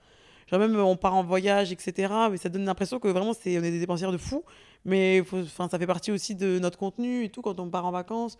[0.49, 2.13] Genre même on part en voyage, etc.
[2.31, 4.43] Mais ça donne l'impression que vraiment, c'est, on est des dépensières de fou.
[4.85, 5.21] Mais
[5.57, 8.37] ça fait partie aussi de notre contenu et tout quand on part en vacances.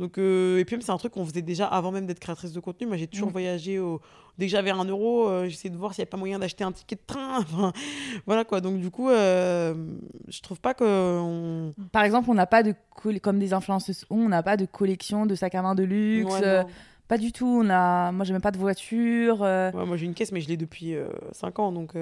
[0.00, 2.52] Donc, euh, et puis même, c'est un truc qu'on faisait déjà avant même d'être créatrice
[2.52, 2.86] de contenu.
[2.86, 3.32] Moi, j'ai toujours Mm.
[3.32, 4.00] voyagé au,
[4.38, 6.64] dès que j'avais un euro, euh, j'essayais de voir s'il n'y avait pas moyen d'acheter
[6.64, 7.38] un ticket de train.
[7.40, 7.72] Enfin,
[8.26, 8.60] voilà quoi.
[8.60, 9.74] Donc, du coup, euh,
[10.28, 10.84] je trouve pas que.
[10.84, 12.74] on- Par exemple, on n'a pas de
[13.22, 16.40] comme des influenceuses, on n'a pas de collection de sacs à main de luxe, Ouais,
[16.44, 16.64] euh,
[17.06, 17.60] pas du tout.
[17.62, 19.40] On a, moi, j'ai même pas de voiture.
[19.42, 20.94] Ouais, moi, j'ai une caisse, mais je l'ai depuis
[21.32, 21.72] 5 ans.
[21.72, 21.94] Donc,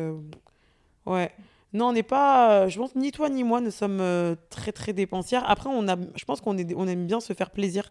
[1.06, 1.30] ouais.
[1.72, 2.52] Non, on n'est pas.
[2.62, 5.48] euh, je pense ni toi ni moi ne sommes euh, très très dépensières.
[5.48, 7.90] Après, on a, je pense qu'on est, on aime bien se faire plaisir.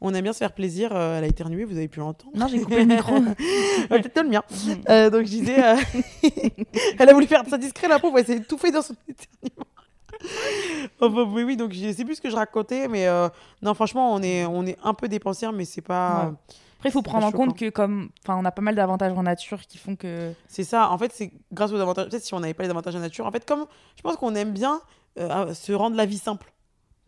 [0.00, 0.90] On aime bien se faire plaisir.
[0.94, 2.32] euh, elle a éternué, vous avez pu l'entendre.
[2.36, 3.14] Non, j'ai coupé le micro.
[3.90, 4.42] Ouais, Peut-être le mien.
[4.88, 5.76] Euh, donc je disais, euh,
[6.98, 9.64] elle a voulu faire ça discret, la pauvre, elle s'est étouffée dans son éternuement.
[11.00, 13.06] Enfin, oui, oui, donc je sais plus ce que je racontais, mais
[13.62, 16.26] non, franchement, on est, on est un peu dépensière, mais c'est pas.
[16.26, 16.54] Ouais.
[16.76, 19.22] Après, il faut prendre en compte que comme, enfin, on a pas mal d'avantages en
[19.22, 20.32] nature qui font que.
[20.46, 22.08] C'est ça, en fait, c'est grâce aux avantages.
[22.08, 24.34] Peut-être si on n'avait pas les avantages de nature, en fait, comme je pense qu'on
[24.34, 24.80] aime bien
[25.18, 26.52] euh, se rendre la vie simple.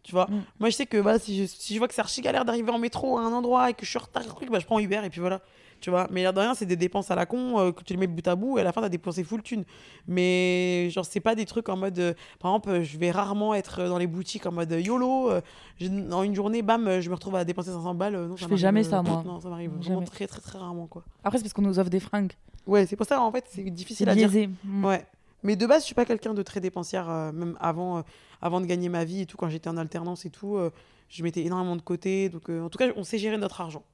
[0.02, 0.42] Tu vois, Mm.
[0.60, 2.70] moi je sais que voilà, si, je, si je vois que c'est archi galère d'arriver
[2.70, 5.02] en métro à un endroit et que je suis en retard, bah, je prends Uber
[5.04, 5.40] et puis voilà.
[5.80, 7.92] Tu vois, mais l'air de rien, c'est des dépenses à la con euh, que tu
[7.92, 9.64] les mets bout à bout et à la fin, t'as dépensé full thune.
[10.06, 11.98] Mais genre, c'est pas des trucs en mode.
[11.98, 15.30] euh, par exemple, euh, je vais rarement être dans les boutiques en mode YOLO.
[15.30, 15.40] euh,
[15.80, 18.16] dans une journée, bam, je me retrouve à dépenser 500 balles.
[18.16, 19.22] non, Je ça fais jamais ça, moi.
[19.24, 21.04] Non, ça m'arrive vraiment très, très, très rarement, quoi.
[21.22, 22.32] Après, c'est parce qu'on nous offre des fringues.
[22.66, 24.28] Ouais, c'est pour ça, en fait, c'est difficile à dire.
[24.28, 24.50] biaisé.
[24.64, 24.84] Mm.
[24.84, 25.06] Ouais.
[25.44, 28.02] Mais de base, je suis pas quelqu'un de très dépensière, euh, même avant, euh,
[28.42, 30.70] avant de gagner ma vie et tout, quand j'étais en alternance et tout, euh,
[31.08, 32.28] je mettais énormément de côté.
[32.28, 33.84] Donc, en tout cas, on sait gérer notre argent,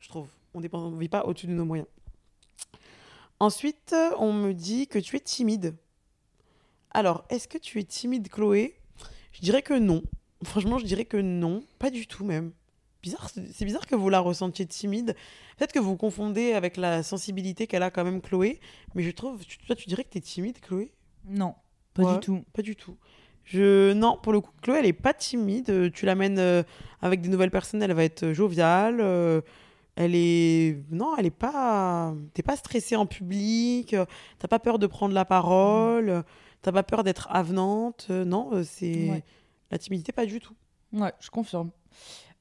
[0.00, 0.28] je trouve.
[0.54, 1.88] On ne vit pas au-dessus de nos moyens.
[3.40, 5.74] Ensuite, on me dit que tu es timide.
[6.92, 8.76] Alors, est-ce que tu es timide, Chloé?
[9.32, 10.02] Je dirais que non.
[10.44, 11.64] Franchement, je dirais que non.
[11.78, 12.52] Pas du tout, même.
[13.02, 15.14] Bizarre, c'est bizarre que vous la ressentiez timide.
[15.58, 18.60] Peut-être que vous confondez avec la sensibilité qu'elle a quand même, Chloé.
[18.94, 20.92] Mais je trouve, tu- toi, tu dirais que tu es timide, Chloé?
[21.26, 21.54] Non,
[21.92, 22.14] pas Ouais.
[22.14, 22.44] du tout.
[22.52, 22.96] Pas du tout.
[23.44, 23.92] Je...
[23.92, 25.90] Non, pour le coup, Chloé, elle est pas timide.
[25.92, 26.62] Tu l'amènes euh,
[27.02, 29.00] avec des nouvelles personnes, elle va être euh, joviale.
[29.00, 29.40] euh,
[29.96, 30.82] Elle est.
[30.90, 32.14] Non, elle est pas.
[32.32, 33.94] T'es pas stressée en public.
[33.94, 34.04] euh,
[34.38, 36.08] T'as pas peur de prendre la parole.
[36.08, 36.22] euh,
[36.62, 38.08] T'as pas peur d'être avenante.
[38.10, 39.10] euh, Non, c'est.
[39.10, 39.24] Ouais.
[39.70, 40.54] La timidité, pas du tout.
[40.92, 41.70] Ouais, je confirme.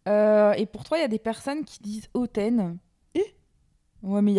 [0.08, 2.78] Euh, et pour toi, il y a des personnes qui disent hautaine.
[4.02, 4.34] Ouais, mais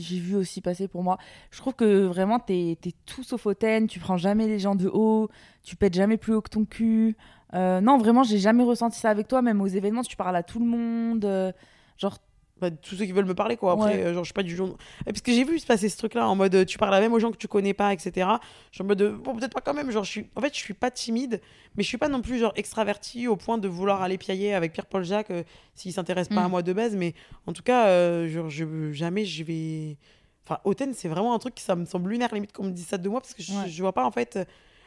[0.00, 1.18] j'ai vu aussi passer pour moi.
[1.50, 3.88] Je trouve que vraiment, t'es es tout sauf hautaine.
[3.88, 5.28] Tu prends jamais les gens de haut.
[5.64, 7.16] Tu pètes jamais plus haut que ton cul.
[7.52, 9.42] Euh, non, vraiment, j'ai jamais ressenti ça avec toi.
[9.42, 11.24] Même aux événements, tu parles à tout le monde.
[11.24, 11.50] euh,
[11.96, 12.18] genre,
[12.60, 13.72] Bah, tous ceux qui veulent me parler, quoi.
[13.72, 14.02] Après, Ouais.
[14.04, 14.76] euh, genre, je suis pas du genre.
[15.04, 17.12] Parce que j'ai vu se passer ce truc-là en mode euh, tu parles à même
[17.12, 18.28] aux gens que tu connais pas, etc.
[18.72, 19.90] Je en mode euh, bon, peut-être pas quand même.
[19.90, 20.26] Genre, je suis...
[20.34, 21.40] En fait, je suis pas timide,
[21.76, 24.72] mais je suis pas non plus genre extraverti au point de vouloir aller piailler avec
[24.72, 25.42] Pierre-Paul Jacques euh,
[25.74, 26.46] s'il s'intéresse pas Mm.
[26.46, 26.96] à moi de base.
[26.96, 27.14] Mais
[27.46, 28.92] en tout cas, euh, genre, je...
[28.92, 29.96] jamais je vais.
[30.44, 32.86] Enfin, Hautaine, c'est vraiment un truc qui ça me semble lunaire limite qu'on me dise
[32.86, 33.68] ça de moi parce que je, Ouais.
[33.68, 34.38] je vois pas en fait.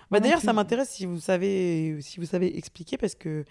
[0.10, 3.45] Bah, d'ailleurs, ça m'intéresse si vous savez si vous savez expliquer parce que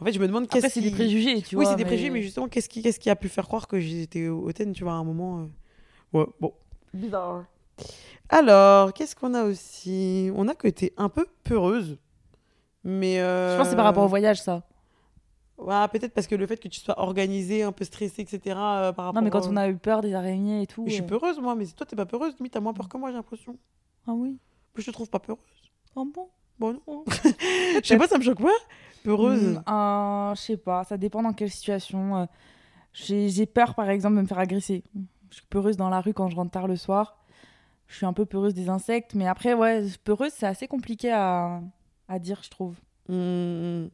[0.00, 1.70] en fait, je me demande après, qu'est-ce c'est qui des préjugés, tu oui, vois.
[1.72, 4.28] c'est des préjugés, mais justement, qu'est-ce qui, qu'est-ce qui a pu faire croire que j'étais
[4.28, 5.46] hautaine, tu vois, à un moment euh,
[6.18, 6.52] Ouais, bon.
[6.92, 7.44] Bizarre.
[8.28, 10.30] Alors, qu'est-ce qu'on a aussi?
[10.34, 11.98] On a que t'es un peu peureuse.
[12.84, 13.20] Mais.
[13.20, 14.62] euh, Je pense que c'est par rapport au voyage, ça.
[15.58, 18.38] Ouais, peut-être parce que le fait que tu sois organisée, un peu stressée, etc.
[18.46, 20.84] euh, par rapport Non, mais quand on a eu peur des araignées et tout.
[20.86, 22.34] Je suis euh, peureuse, moi, mais toi, t'es pas peureuse.
[22.38, 23.56] Limite, t'as moins peur que moi, j'ai l'impression.
[24.06, 24.36] Ah oui?
[24.76, 25.40] Mais je te trouve pas peureuse.
[25.96, 26.28] Ah bon?
[26.58, 27.04] Bon, non.
[27.82, 28.48] Je sais pas, ça me choque pas.
[29.04, 29.60] Peureuse.
[29.68, 32.16] Euh, Je sais pas, ça dépend dans quelle situation.
[32.16, 32.26] euh,
[32.92, 34.82] J'ai peur, par exemple, de me faire agresser.
[35.30, 37.18] Je suis peureuse dans la rue quand je rentre tard le soir.
[37.88, 39.14] Je suis un peu peureuse des insectes.
[39.14, 41.60] Mais après, ouais, peureuse, c'est assez compliqué à,
[42.08, 42.74] à dire, je trouve.
[43.08, 43.88] Hmm.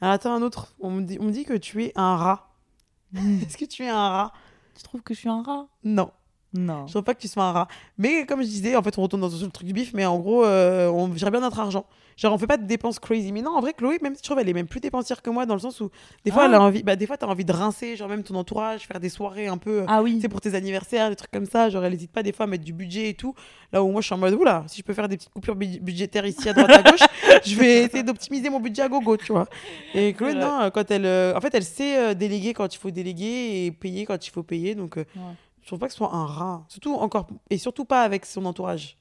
[0.00, 0.74] Alors, attends, un autre.
[0.80, 2.50] On me dit, on me dit que tu es un rat.
[3.14, 4.32] Est-ce que tu es un rat?
[4.76, 5.66] Tu trouves que je suis un rat?
[5.84, 6.10] Non.
[6.52, 6.86] Non.
[6.86, 7.68] Je trouve pas que tu sois un rat.
[7.98, 10.18] Mais comme je disais, en fait, on retourne dans le truc du bif, mais en
[10.18, 11.86] gros, euh, on gérait bien notre argent.
[12.16, 13.32] Genre, on fait pas de dépenses crazy.
[13.32, 15.30] Mais non, en vrai, Chloé, même si je trouve, elle est même plus dépensière que
[15.30, 15.90] moi, dans le sens où,
[16.24, 16.46] des fois, Ah.
[16.48, 19.00] elle a envie, bah, des fois, t'as envie de rincer, genre, même ton entourage, faire
[19.00, 19.84] des soirées un peu.
[19.88, 20.20] Ah oui.
[20.20, 22.46] sais, pour tes anniversaires, des trucs comme ça, genre, elle hésite pas des fois à
[22.46, 23.34] mettre du budget et tout.
[23.72, 25.56] Là où moi, je suis en mode, oula, si je peux faire des petites coupures
[25.56, 27.00] bu- budgétaires ici à droite à gauche,
[27.46, 29.46] je vais essayer d'optimiser mon budget à gogo, tu vois.
[29.94, 31.06] Et Chloé, C'est non, quand elle.
[31.06, 34.30] euh, En fait, elle sait euh, déléguer quand il faut déléguer et payer quand il
[34.30, 34.74] faut payer.
[34.74, 35.22] Donc, euh, Ouais.
[35.62, 36.64] Je trouve pas que ce soit un rat.
[36.68, 37.26] Surtout encore.
[37.50, 38.96] Et surtout pas avec son entourage.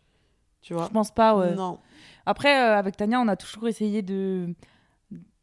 [0.61, 0.85] Tu vois?
[0.87, 1.55] Je pense pas, ouais.
[1.55, 1.79] Non.
[2.25, 4.53] Après, euh, avec Tania, on a toujours essayé de.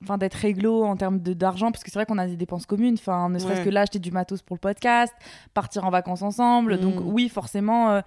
[0.03, 2.95] Enfin, d'être réglo en termes d'argent, parce que c'est vrai qu'on a des dépenses communes.
[2.99, 3.65] Enfin, ne serait-ce Ouais.
[3.65, 5.13] que là, acheter du matos pour le podcast,
[5.55, 6.79] partir en vacances ensemble.
[6.79, 7.07] Donc, Mm.
[7.07, 8.01] oui, forcément, euh,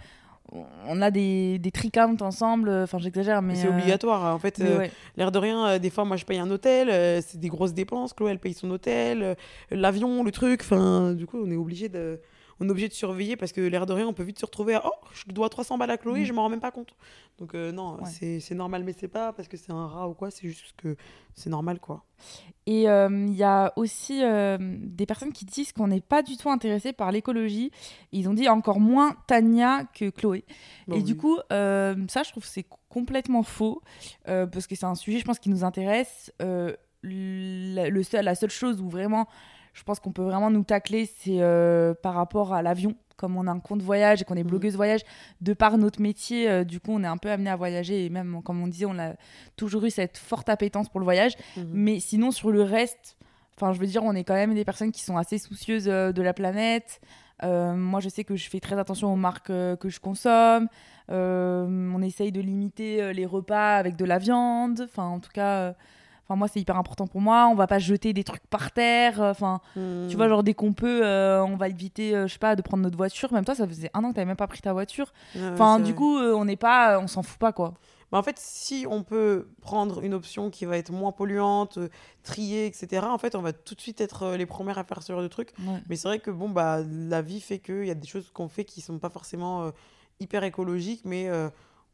[0.86, 2.70] on a des, des trick counts ensemble.
[2.70, 3.56] Enfin, j'exagère, mais.
[3.56, 4.34] C'est euh, obligatoire.
[4.36, 4.92] En fait, euh, ouais.
[5.18, 6.90] l'air de rien, des fois, moi, je paye un hôtel.
[7.24, 8.14] c'est des grosses dépenses.
[8.14, 9.36] Chloé, elle paye son hôtel,
[9.72, 10.62] l'avion, le truc.
[10.62, 12.22] Enfin, du coup, on est obligé de.
[12.62, 14.76] On est obligé de surveiller parce que l'air de rien, on peut vite se retrouver
[14.76, 16.26] à Oh, je dois 300 balles à Chloé, Mm.
[16.26, 16.94] je m'en rends même pas compte.
[17.38, 18.40] Donc, euh, non, Ouais.
[18.42, 20.98] c'est normal, mais c'est pas parce que c'est un rat ou quoi, c'est juste que
[21.36, 22.04] c'est normal, quoi.
[22.66, 26.36] Et euh, il y a aussi euh, des personnes qui disent qu'on n'est pas du
[26.36, 27.72] tout intéressé par l'écologie.
[28.12, 30.44] Ils ont dit encore moins Tania que Chloé.
[30.88, 31.04] Bah et oui.
[31.04, 33.82] du coup, euh, ça, je trouve que c'est complètement faux,
[34.26, 36.32] parce que c'est un sujet, je pense, qui nous intéresse.
[37.02, 39.28] La, le seul, la seule chose où vraiment,
[39.80, 42.96] je pense qu'on peut vraiment nous tacler, c'est euh, par rapport à l'avion.
[43.16, 44.50] Comme on a un compte voyage et qu'on est Mhm.
[44.50, 45.02] blogueuse voyage,
[45.42, 48.06] de par notre métier, euh, du coup, on est un peu amené à voyager.
[48.06, 49.14] Et même, comme on disait, on a
[49.56, 51.34] toujours eu cette forte appétence pour le voyage.
[51.58, 51.66] Mhm.
[51.72, 53.18] Mais sinon, sur le reste,
[53.56, 56.12] enfin, je veux dire, on est quand même des personnes qui sont assez soucieuses euh,
[56.12, 57.00] de la planète.
[57.44, 60.68] Euh, moi, je sais que je fais très attention aux marques que je consomme.
[61.08, 64.82] On essaye de limiter les repas avec de la viande.
[64.90, 65.74] Enfin, en tout cas,
[66.30, 67.50] enfin, moi, c'est hyper important pour moi.
[67.52, 69.20] On va pas jeter des trucs par terre.
[69.22, 72.40] euh, Enfin, tu vois, genre dès qu'on peut, euh, on va éviter, euh, je sais
[72.40, 73.34] pas, de prendre notre voiture.
[73.34, 75.12] Même toi, ça faisait un an que t'avais même pas pris ta voiture.
[75.36, 75.94] Ouais, Enfin, du vrai.
[75.96, 77.74] coup, on n'est pas, on s'en fout pas, quoi.
[78.12, 81.90] Bah, en fait, si on peut prendre une option qui va être moins polluante, euh,
[82.24, 85.04] triée, etc., en fait, on va tout de suite être euh, les premières à faire
[85.04, 85.52] ce genre de trucs.
[85.60, 85.76] Ouais.
[85.90, 88.48] Mais c'est vrai que bon, bah, la vie fait qu'il y a des choses qu'on
[88.48, 89.72] fait qui sont pas forcément euh,
[90.20, 91.30] hyper écologiques, mais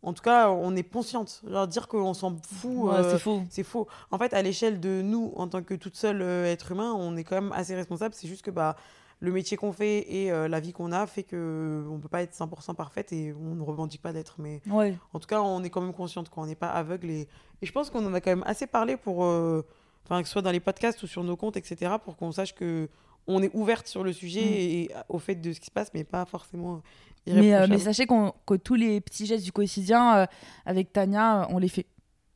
[0.03, 1.41] en tout cas, on est consciente.
[1.49, 3.41] Genre, dire qu'on s'en fout, Ouais, euh, c'est faux.
[3.49, 3.87] c'est faux.
[4.11, 7.15] En fait, à l'échelle de nous, en tant que toute seule euh, être humain, on
[7.17, 8.13] est quand même assez responsable.
[8.13, 8.75] C'est juste que bah,
[9.21, 12.21] le métier qu'on fait et euh, la vie qu'on a fait que on peut pas
[12.21, 14.35] être 100% parfaite et on ne revendique pas d'être.
[14.39, 14.95] Mais Ouais.
[15.13, 16.43] en tout cas, on est quand même consciente, quoi.
[16.43, 17.09] On n'est pas aveugle.
[17.09, 17.27] Et,
[17.61, 19.65] et je pense qu'on en a quand même assez parlé pour, euh,
[20.05, 22.53] enfin, que ce soit dans les podcasts ou sur nos comptes, etc., pour qu'on sache
[22.53, 22.89] que
[23.27, 24.53] on est ouverte sur le sujet Mm.
[24.53, 26.81] et, au fait de ce qui se passe, mais pas forcément
[27.27, 30.25] Mais, euh, mais sachez qu'on- que tous les petits gestes du quotidien, euh,
[30.65, 31.87] avec Tania, euh, on les fait.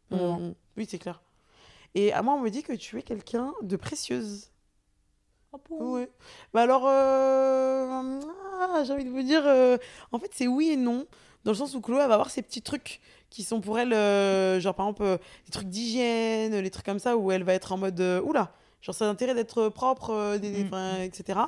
[0.10, 0.54] Mm, mm.
[0.78, 1.21] Oui, c'est clair.
[1.95, 4.49] Et à moi, on me dit que tu es quelqu'un de précieuse.
[5.69, 6.10] Ouais.
[6.54, 8.19] Bah alors, euh,
[8.62, 9.78] ah, j'ai envie de vous dire, euh,
[10.12, 11.06] en fait, c'est oui et non,
[11.43, 12.99] dans le sens où Chloé elle va avoir ces petits trucs
[13.32, 16.99] qui sont pour elle, euh, genre par exemple, euh, des trucs d'hygiène, les trucs comme
[16.99, 20.12] ça, où elle va être en mode, euh, oula, genre ça a intérêt d'être propre,
[20.12, 21.02] euh, des, Mm.
[21.02, 21.39] etc.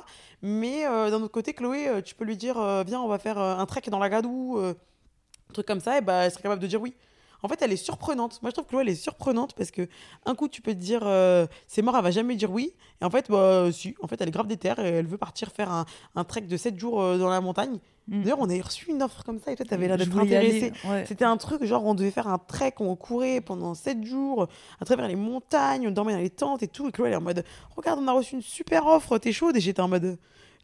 [0.42, 3.38] Mais euh, d'un autre côté, Chloé, euh, tu peux lui dire, viens, on va faire
[3.38, 6.66] un trek dans la gadoue, un truc comme ça, et bah, elle serait capable de
[6.66, 6.94] dire oui.
[7.42, 8.40] En fait, elle est surprenante.
[8.42, 9.88] Moi, je trouve que Chloé, elle est surprenante parce que
[10.26, 12.72] un coup, tu peux te dire, euh, c'est mort, elle va jamais dire oui.
[13.00, 13.94] Et en fait, bah, si.
[14.00, 16.56] En fait, elle est grave déterre et elle veut partir faire un, un trek de
[16.56, 17.78] 7 jours euh, dans la montagne.
[18.08, 18.22] Mm.
[18.22, 20.72] D'ailleurs, on a reçu une offre comme ça et toi, t'avais l'air d'être intéressée.
[20.88, 21.04] ouais.
[21.06, 24.48] C'était un truc, genre, on devait faire un trek, on courait pendant 7 jours
[24.80, 26.88] à travers les montagnes, on dormait dans les tentes et tout.
[26.88, 27.44] Et Chloé, elle est en mode,
[27.76, 29.56] regarde, on a reçu une super offre, t'es chaude.
[29.56, 30.18] Et j'étais en mode,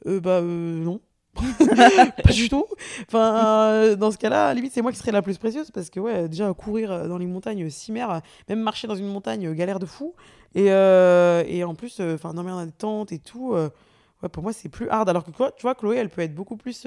[0.07, 1.01] euh, bah, euh, non.
[2.25, 2.67] pas du tout.
[3.07, 6.01] Enfin, euh, dans ce cas-là, limite, c'est moi qui serais la plus précieuse parce que,
[6.01, 9.79] ouais, déjà, courir euh, dans les montagnes, cimer, euh, même marcher dans une montagne, galère
[9.79, 10.15] de fou.
[10.55, 13.69] Et, euh, et en plus, enfin, dormir dans des tentes et tout, euh,
[14.23, 15.09] ouais, pour moi, c'est plus hard.
[15.09, 16.87] Alors que, quoi, tu vois, Chloé, elle peut être beaucoup plus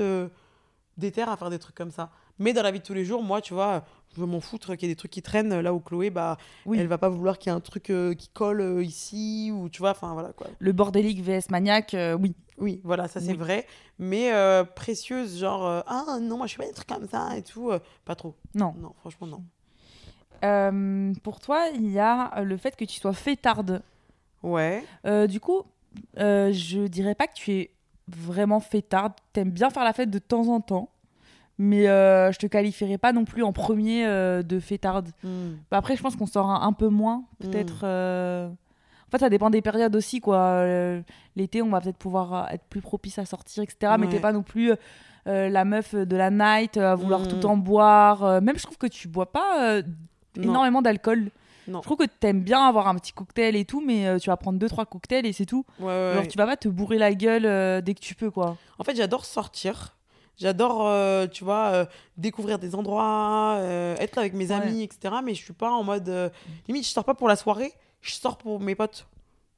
[0.98, 2.10] déterre à faire des trucs comme ça.
[2.40, 3.84] Mais dans la vie de tous les jours, moi, tu vois,
[4.16, 5.60] je veux m'en foutre qu'il y ait des trucs qui traînent.
[5.60, 6.80] Là où Chloé, bah, Oui.
[6.80, 9.70] elle va pas vouloir qu'il y ait un truc euh, qui colle euh, ici, ou
[9.70, 10.48] tu vois, enfin, voilà quoi.
[10.60, 12.34] Le bordélique vs maniaque, euh, oui.
[12.62, 13.38] Oui, voilà, ça c'est Oui.
[13.38, 13.66] vrai.
[14.00, 17.36] Mais euh, précieuse, genre, euh, ah non, moi je fais pas des trucs comme ça
[17.36, 18.36] et tout, euh, pas trop.
[18.56, 18.74] Non.
[18.80, 19.44] Non, franchement, non.
[21.24, 23.82] Pour toi, il y a le fait que tu sois fêtarde.
[24.44, 24.84] Ouais.
[25.28, 25.64] Du coup,
[26.16, 27.72] je dirais pas que tu es
[28.08, 29.14] vraiment fêtarde.
[29.34, 30.90] T'aimes bien faire la fête de temps en temps.
[31.58, 35.10] Mais je te qualifierais pas non plus en premier de fêtarde.
[35.24, 35.54] Hmm.
[35.70, 37.82] Bah, après, je pense qu'on sort un, un peu moins, peut-être.
[37.84, 38.50] euh,
[39.12, 40.38] En fait, ça dépend des périodes aussi, quoi.
[40.38, 41.02] Euh,
[41.36, 43.94] L'été, on va peut-être pouvoir euh, être plus propice à sortir, etc.
[44.00, 44.72] Mais t'es pas non plus
[45.28, 47.28] euh, la meuf de la night à vouloir Mm.
[47.28, 48.42] tout le temps boire.
[48.42, 49.84] Même, je trouve que tu bois pas euh,
[50.38, 51.30] énormément d'alcool.
[51.68, 51.80] Non.
[51.80, 54.38] Je trouve que t'aimes bien avoir un petit cocktail et tout, mais euh, tu vas
[54.38, 55.66] prendre deux, trois cocktails et c'est tout.
[55.80, 58.56] Ouais, ouais, Genre, tu vas pas te bourrer la gueule dès que tu peux, quoi.
[58.80, 59.96] En fait, j'adore sortir.
[60.38, 61.86] J'adore, euh, tu vois, euh,
[62.18, 64.56] découvrir des endroits, euh, être avec mes Ouais.
[64.56, 65.16] amis, etc.
[65.24, 66.10] Mais je suis pas en mode.
[66.10, 66.30] euh,
[66.68, 67.72] Limite, je sors pas pour la soirée,
[68.02, 69.08] je sors pour mes potes.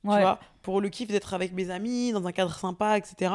[0.04, 0.16] Ouais.
[0.16, 3.34] Tu vois, pour le kiff d'être avec mes amis, dans un cadre sympa, etc.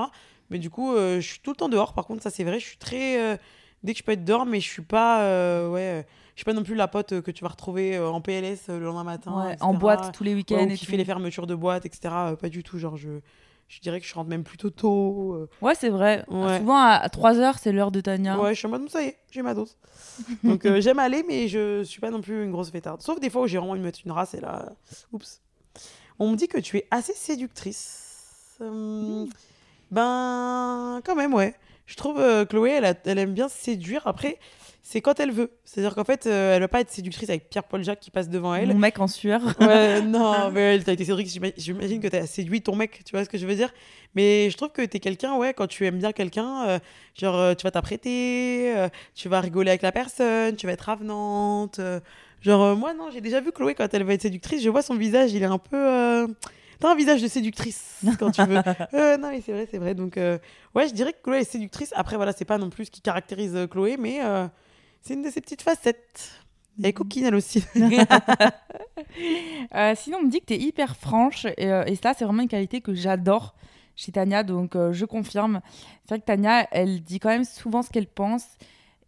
[0.50, 1.94] Mais du coup, euh, je suis tout le temps dehors.
[1.94, 3.20] Par contre, ça, c'est vrai, je suis très.
[3.22, 3.36] euh,
[3.82, 5.22] dès que je peux être dehors, mais je suis pas.
[5.22, 6.06] euh, ouais.
[6.34, 9.02] Je suis pas non plus la pote que tu vas retrouver en PLS le lendemain
[9.04, 9.46] matin.
[9.48, 11.84] Ouais, en boîte tous les Ouais, week-ends ou et qui fait les fermetures de boîte,
[11.84, 12.14] etc.
[12.40, 12.78] Pas du tout.
[12.78, 13.08] Genre, je,
[13.68, 15.34] je dirais que je rentre même plutôt tôt.
[15.34, 15.48] euh.
[15.60, 16.24] Ouais, c'est vrai.
[16.28, 16.58] Ouais.
[16.58, 18.38] Souvent, à 3h, c'est l'heure de Tania.
[18.38, 19.76] Ouais, je suis en mode, ça y est, j'ai ma dose.
[20.44, 23.02] Donc, euh, j'aime aller, mais je suis pas non plus une grosse fêtarde.
[23.02, 24.72] Sauf des fois où j'ai vraiment envie de mettre une race et là,
[25.12, 25.40] oups.
[26.18, 28.56] On me dit que tu es assez séductrice.
[28.60, 29.28] Hum,
[29.90, 31.54] Ben, quand même, ouais.
[31.86, 34.06] Je trouve euh, Chloé, elle, a- elle aime bien séduire.
[34.06, 34.38] Après,
[34.90, 35.50] c'est quand elle veut.
[35.66, 38.54] C'est-à-dire qu'en fait, euh, elle va pas être séductrice avec Pierre-Paul Jacques qui passe devant
[38.54, 38.68] elle.
[38.68, 39.42] Mon mec en sueur.
[39.60, 43.22] Ouais, non, mais t'as été séduite, j'ima- j'imagine que t'as séduit ton mec, tu vois
[43.22, 43.70] ce que je veux dire?
[44.14, 46.78] Mais je trouve que t'es quelqu'un, ouais, quand tu aimes bien quelqu'un, euh,
[47.20, 50.88] genre, euh, tu vas t'apprêter, euh, tu vas rigoler avec la personne, tu vas être
[50.88, 51.78] avenante.
[52.40, 54.94] genre, moi, non, j'ai déjà vu Chloé quand elle va être séductrice, je vois son
[54.94, 56.26] visage, il est un peu...
[56.80, 58.56] T'as un visage de séductrice quand tu veux.
[58.94, 59.94] Euh, non, mais c'est vrai, c'est vrai.
[59.94, 60.38] Donc, euh,
[60.74, 61.92] ouais, je dirais que Chloé est séductrice.
[61.96, 64.46] Après, voilà, c'est pas non plus ce qui caractérise Chloé, mais euh,
[65.02, 66.30] c'est une de ses petites facettes.
[66.78, 67.64] Elle est coquine, elle aussi.
[69.74, 72.24] Euh, sinon, on me dit que tu es hyper franche et, euh, et ça, c'est
[72.24, 73.54] vraiment une qualité que j'adore
[73.96, 75.60] chez Tania, donc euh, je confirme.
[76.04, 78.44] C'est vrai que Tania, elle dit quand même souvent ce qu'elle pense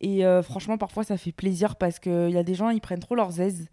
[0.00, 3.14] et franchement, parfois, ça fait plaisir parce qu'il y a des gens, ils prennent trop
[3.14, 3.68] leurs aises.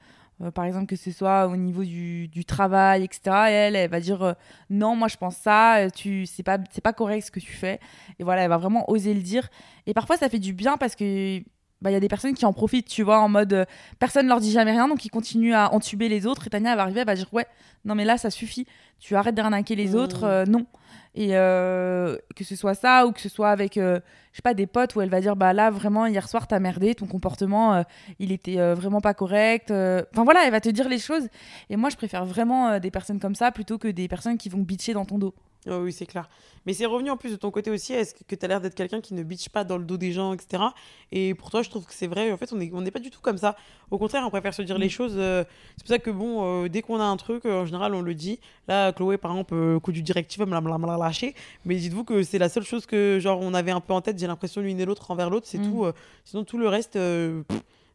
[0.53, 3.21] Par exemple, que ce soit au niveau du, du travail, etc.
[3.47, 4.35] Et elle, elle va dire
[4.69, 7.79] non, moi je pense ça, tu c'est pas c'est pas correct ce que tu fais.
[8.19, 9.47] Et voilà, elle va vraiment oser le dire.
[9.85, 11.41] Et parfois, ça fait du bien parce que
[11.81, 13.65] bah, il y a des personnes qui en profitent, tu vois, en mode euh,
[13.99, 16.47] personne leur dit jamais rien, donc ils continuent à entuber les autres.
[16.47, 17.45] Et Tania, elle va arriver, elle va dire ouais,
[17.85, 18.65] non mais là ça suffit,
[18.99, 19.95] tu arrêtes d'arnaquer les Mm.
[19.95, 20.65] autres, euh, non.
[21.13, 23.99] Et euh, que ce soit ça ou que ce soit avec, euh,
[24.31, 26.59] je sais pas, des potes où elle va dire bah là vraiment hier soir t'as
[26.59, 27.83] merdé, ton comportement
[28.19, 29.71] il était vraiment pas correct.
[29.71, 31.27] Enfin voilà, elle va te dire les choses.
[31.71, 34.59] Et moi je préfère vraiment des personnes comme ça plutôt que des personnes qui vont
[34.59, 35.33] bitcher dans ton dos.
[35.69, 36.29] Oh oui, c'est clair.
[36.65, 37.91] Mais c'est revenu en plus de ton côté aussi.
[37.93, 40.11] Est-ce que tu as l'air d'être quelqu'un qui ne bitch pas dans le dos des
[40.13, 40.63] gens, etc.
[41.11, 42.31] Et pour toi, je trouve que c'est vrai.
[42.31, 43.55] En fait, on n'est on pas du tout comme ça.
[43.91, 45.15] Au contraire, on préfère se dire les choses.
[45.17, 45.43] euh,
[45.75, 48.01] c'est pour ça que, bon, euh, dès qu'on a un truc, euh, en général, on
[48.01, 48.39] le dit.
[48.67, 51.35] Là, Chloé, par exemple, euh, coup du directive, elle me l'a- lâché.
[51.65, 54.17] Mais dites-vous que c'est la seule chose que, genre, on avait un peu en tête,
[54.19, 55.47] j'ai l'impression, l'une et l'autre envers l'autre.
[55.49, 55.69] C'est Mm.
[55.71, 55.85] tout.
[56.23, 57.45] sinon, tout le reste, pff,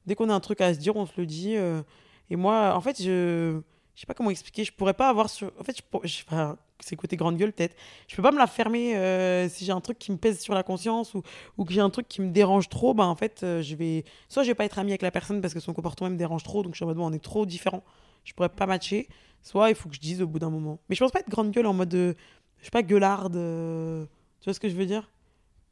[0.07, 1.55] dès qu'on a un truc à se dire, on se le dit.
[2.31, 3.61] et moi, en fait, je.
[3.95, 4.65] Je sais pas comment expliquer.
[4.65, 5.53] Je pourrais pas avoir sur.
[5.61, 7.77] En fait, je, pour- je- enfin, c'est le côté grande gueule peut-être.
[8.09, 10.55] Je peux pas me la fermer euh, si j'ai un truc qui me pèse sur
[10.55, 11.23] la conscience ou,
[11.57, 12.95] ou que j'ai un truc qui me dérange trop.
[12.95, 14.05] Bah en fait, euh, je vais.
[14.29, 16.43] Soit je vais pas être amie avec la personne parce que son comportement me dérange
[16.43, 17.85] trop, donc je suis en mode bon, on est trop différents.
[18.25, 19.09] Je pourrais pas matcher.
[19.43, 20.79] Soit il faut que je dise au bout d'un moment.
[20.89, 21.95] Mais je pense pas être grande gueule en mode.
[21.95, 22.15] euh,
[22.59, 23.37] je sais pas, gueularde.
[23.37, 24.05] euh,
[24.41, 25.11] tu vois ce que je veux dire?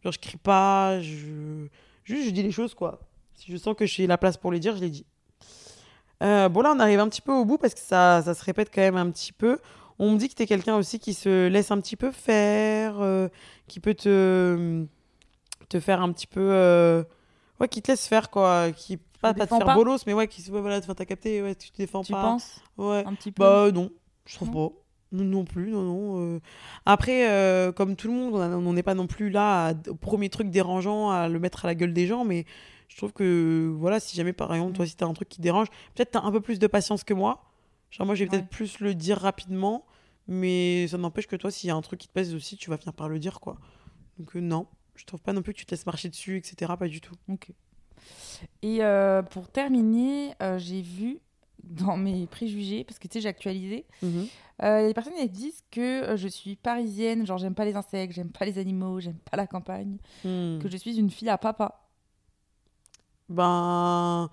[0.02, 1.00] Genre, je crie pas.
[1.00, 1.66] Je...
[2.04, 3.00] Juste, je dis les choses quoi.
[3.34, 5.06] Si je sens que j'ai la place pour les dire, je les dis.
[6.22, 8.44] Euh, bon, là, on arrive un petit peu au bout parce que ça, ça se
[8.44, 9.58] répète quand même un petit peu.
[10.02, 13.00] On me dit que tu es quelqu'un aussi qui se laisse un petit peu faire,
[13.00, 13.28] euh,
[13.68, 14.86] qui peut te,
[15.68, 16.40] te faire un petit peu.
[16.40, 17.04] euh,
[17.60, 18.72] Ouais, qui te laisse faire, quoi.
[18.72, 21.04] Qui, pas, te pas défends faire pas bolos, mais ouais, qui se ouais, voilà, t'as
[21.04, 22.22] capté, ouais, tu te défends Tu pas.
[22.22, 23.04] penses Ouais.
[23.06, 23.90] un petit peu Bah non,
[24.24, 24.68] je trouve Non.
[24.70, 24.74] pas.
[25.12, 26.20] Non, non plus, non, non.
[26.36, 26.40] euh.
[26.86, 30.48] Après, euh, comme tout le monde, on n'est pas non plus là au premier truc
[30.50, 32.46] dérangeant à le mettre à la gueule des gens, mais
[32.88, 35.42] je trouve que, voilà, si jamais par exemple, toi, si t'as un truc qui te
[35.42, 37.42] dérange, peut-être t'as un peu plus de patience que moi.
[37.90, 39.84] Genre, moi, je vais peut-être plus le dire rapidement,
[40.30, 42.70] mais ça n'empêche que toi, s'il y a un truc qui te pèse aussi, tu
[42.70, 43.58] vas finir par le dire, quoi.
[44.18, 46.72] Donc, euh, non, je trouve pas non plus que tu te laisses marcher dessus, etc.
[46.78, 47.14] Pas du tout.
[47.28, 47.50] Ok.
[48.62, 51.18] Et euh, pour terminer, euh, j'ai vu
[51.62, 54.26] dans mes préjugés, parce que tu sais, j'ai actualisé, Mhm.
[54.62, 58.30] euh, les personnes elles disent que je suis parisienne, genre j'aime pas les insectes, j'aime
[58.30, 60.58] pas les animaux, j'aime pas la campagne, Hmm.
[60.58, 61.86] que je suis une fille à papa.
[63.28, 64.28] Ben,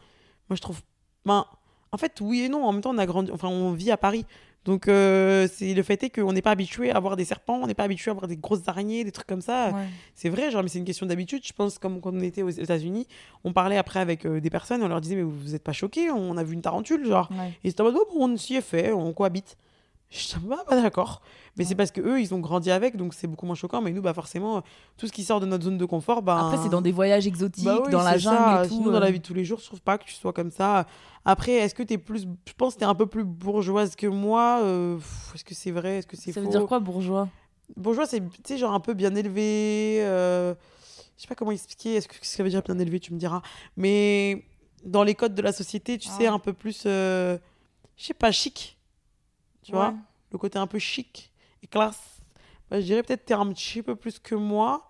[0.50, 0.82] moi je trouve.
[1.26, 1.46] Ben,
[1.92, 2.66] en fait, oui et non.
[2.66, 3.32] En même temps, on a grandi.
[3.32, 4.26] Enfin, on vit à Paris.
[4.67, 7.67] Donc, euh, c'est le fait est qu'on n'est pas habitué à voir des serpents, on
[7.67, 9.69] n'est pas habitué à voir des grosses araignées, des trucs comme ça.
[9.69, 9.86] Ouais.
[10.13, 11.41] C'est vrai, genre, mais c'est une question d'habitude.
[11.45, 13.08] Je pense, comme quand on était aux États-Unis,
[13.45, 16.12] on parlait après avec euh, des personnes, on leur disait, mais vous n'êtes pas choqués,
[16.12, 17.30] on a vu une tarentule, genre.
[17.32, 17.53] Ouais.
[17.63, 19.56] Et c'était en mode, oh, bon, on s'y est fait, on cohabite.
[20.10, 21.22] Je bah, bah, d'accord.
[21.58, 21.70] Mais Ouais.
[21.70, 23.82] c'est parce que eux, ils ont grandi avec, donc c'est beaucoup moins choquant.
[23.82, 24.63] Mais nous, bah, forcément,
[24.98, 26.39] tout ce qui sort de notre zone de confort, bah.
[26.48, 28.63] Après, c'est dans des voyages exotiques, Bah oui, dans la jungle ça.
[28.63, 28.76] et tout.
[28.76, 29.12] Sinon, dans la euh.
[29.12, 30.86] vie de tous les jours, je trouve pas que tu sois comme ça.
[31.26, 32.22] Après, est-ce que tu es plus.
[32.48, 34.62] Je pense que tu es un peu plus bourgeoise que moi.
[34.63, 34.98] euh,
[35.36, 36.48] Est-ce que c'est vrai Est-ce que c'est Ça faux?
[36.48, 37.28] veut dire quoi, bourgeois?
[37.76, 39.98] Bourgeois, c'est, tu sais, genre un peu bien élevé.
[40.06, 40.54] euh,
[41.17, 41.96] Je sais pas comment expliquer.
[41.96, 43.41] Est-ce que ce que ça veut dire bien élevé Tu me diras.
[43.76, 44.46] Mais
[44.86, 46.17] dans les codes de la société, tu Ah.
[46.17, 46.84] sais, un peu plus.
[46.86, 47.38] euh,
[47.98, 48.77] Je sais pas, chic.
[49.67, 49.93] Tu vois.
[50.32, 51.32] Le côté un peu chic
[51.63, 52.19] et classe.
[52.69, 54.89] Bah, je dirais peut-être que tu es un petit peu plus que moi.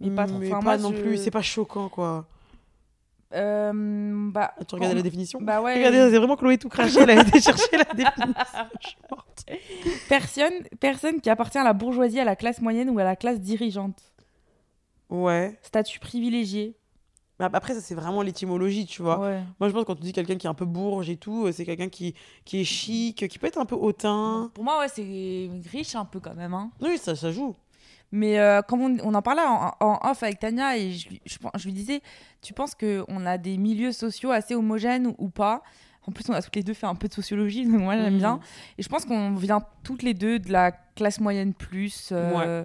[0.00, 0.36] Mais pas trop.
[0.38, 1.16] Enfin, pas moi, non je- plus.
[1.16, 2.26] C'est pas choquant, quoi.
[3.34, 3.72] Euh,
[4.30, 5.38] bah, Ah, Tu regardais la définition?
[5.40, 5.76] Bah ouais.
[5.76, 7.00] Regardez, c'est vraiment Chloé tout craché.
[7.00, 9.16] Elle a été chercher la définition.
[10.08, 13.40] Personne, personne qui appartient à la bourgeoisie, à la classe moyenne ou à la classe
[13.40, 14.00] dirigeante.
[15.08, 15.58] Ouais.
[15.62, 16.76] Statut privilégié.
[17.48, 19.18] Mais après, ça, c'est vraiment l'étymologie, tu vois.
[19.20, 19.42] Ouais.
[19.60, 21.46] Moi, je pense que quand tu dis quelqu'un qui est un peu bourge et tout,
[21.46, 24.50] euh, c'est quelqu'un qui, qui est chic, qui peut être un peu hautain.
[24.54, 26.54] Pour moi, ouais, c'est riche un peu quand même.
[26.54, 26.70] Hein.
[26.80, 27.54] Oui, ça, ça joue.
[28.14, 31.20] Mais euh, comme on, on en parlait en, en off avec Tania, et je, lui-
[31.24, 32.02] je, je lui disais,
[32.42, 35.62] tu penses qu'on a des milieux sociaux assez homogènes ou, ou pas?
[36.06, 38.14] En plus, on a toutes les deux fait un peu de sociologie, donc moi j'aime
[38.14, 38.18] Mhm.
[38.18, 38.40] bien.
[38.76, 42.08] Et je pense qu'on vient toutes les deux de la classe moyenne plus.
[42.12, 42.64] euh,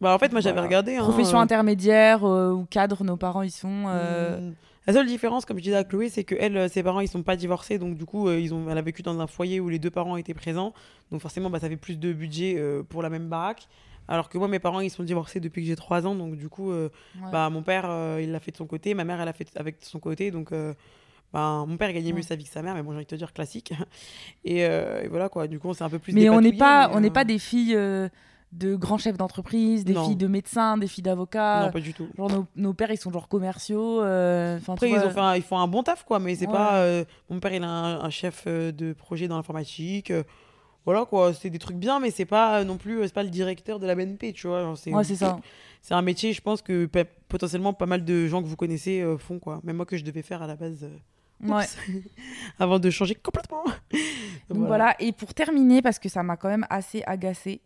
[0.00, 0.66] Bah, en fait, moi, j'avais Voilà.
[0.66, 0.96] regardé.
[0.96, 3.84] hein, Profession euh, intermédiaire euh, ou cadre, nos parents ils sont.
[3.88, 4.54] euh, hmm.
[4.86, 7.22] La seule différence, comme je disais à Chloé, c'est que elle, ses parents, ils sont
[7.22, 9.70] pas divorcés, donc du coup, euh, ils ont, elle a vécu dans un foyer où
[9.70, 10.74] les deux parents étaient présents,
[11.10, 13.66] donc forcément, bah, ça fait plus de budget euh, pour la même baraque.
[14.08, 16.50] Alors que moi, mes parents, ils sont divorcés depuis que j'ai 3 ans, donc du
[16.50, 16.90] coup, euh,
[17.22, 17.30] ouais.
[17.32, 19.48] Bah, mon père, euh, il l'a fait de son côté, ma mère, elle l'a fait
[19.56, 20.30] avec de son côté.
[20.30, 20.74] Donc, euh,
[21.32, 23.10] bah, mon père gagnait mieux sa vie que sa mère, mais bon, j'ai envie de
[23.10, 23.72] te dire classique.
[24.44, 26.52] Et, euh, et voilà quoi, du coup, on s'est un peu plus mais on n'est
[26.52, 28.10] pas, on n'est euh, pas des filles euh,
[28.54, 30.04] de grands chefs d'entreprise, des Non.
[30.06, 31.66] filles de médecins, des filles d'avocats.
[31.66, 32.06] Non, pas du tout.
[32.16, 34.00] Genre nos, nos pères ils sont genre commerciaux.
[34.02, 36.52] euh, Après, ils, ont fait un, ils font un bon taf, quoi, mais c'est Ouais.
[36.52, 36.76] pas.
[36.76, 40.10] euh, mon père, il a un, un chef euh, de projet dans l'informatique.
[40.10, 40.22] euh,
[40.86, 43.78] voilà quoi, c'est des trucs bien, mais c'est pas non plus, c'est pas le directeur
[43.80, 44.74] de la BNP, tu vois.
[44.76, 45.38] c'est Ouais, c'est ça.
[45.80, 46.88] c'est un métier, je pense que
[47.28, 49.60] potentiellement pas mal de gens que vous connaissez font, quoi.
[49.64, 50.86] Même moi que je devais faire à la base.
[51.42, 51.64] Ouais.
[52.58, 53.64] Avant de changer complètement.
[54.48, 54.94] Donc voilà.
[55.00, 57.60] et pour terminer, parce que ça m'a quand même assez agacée,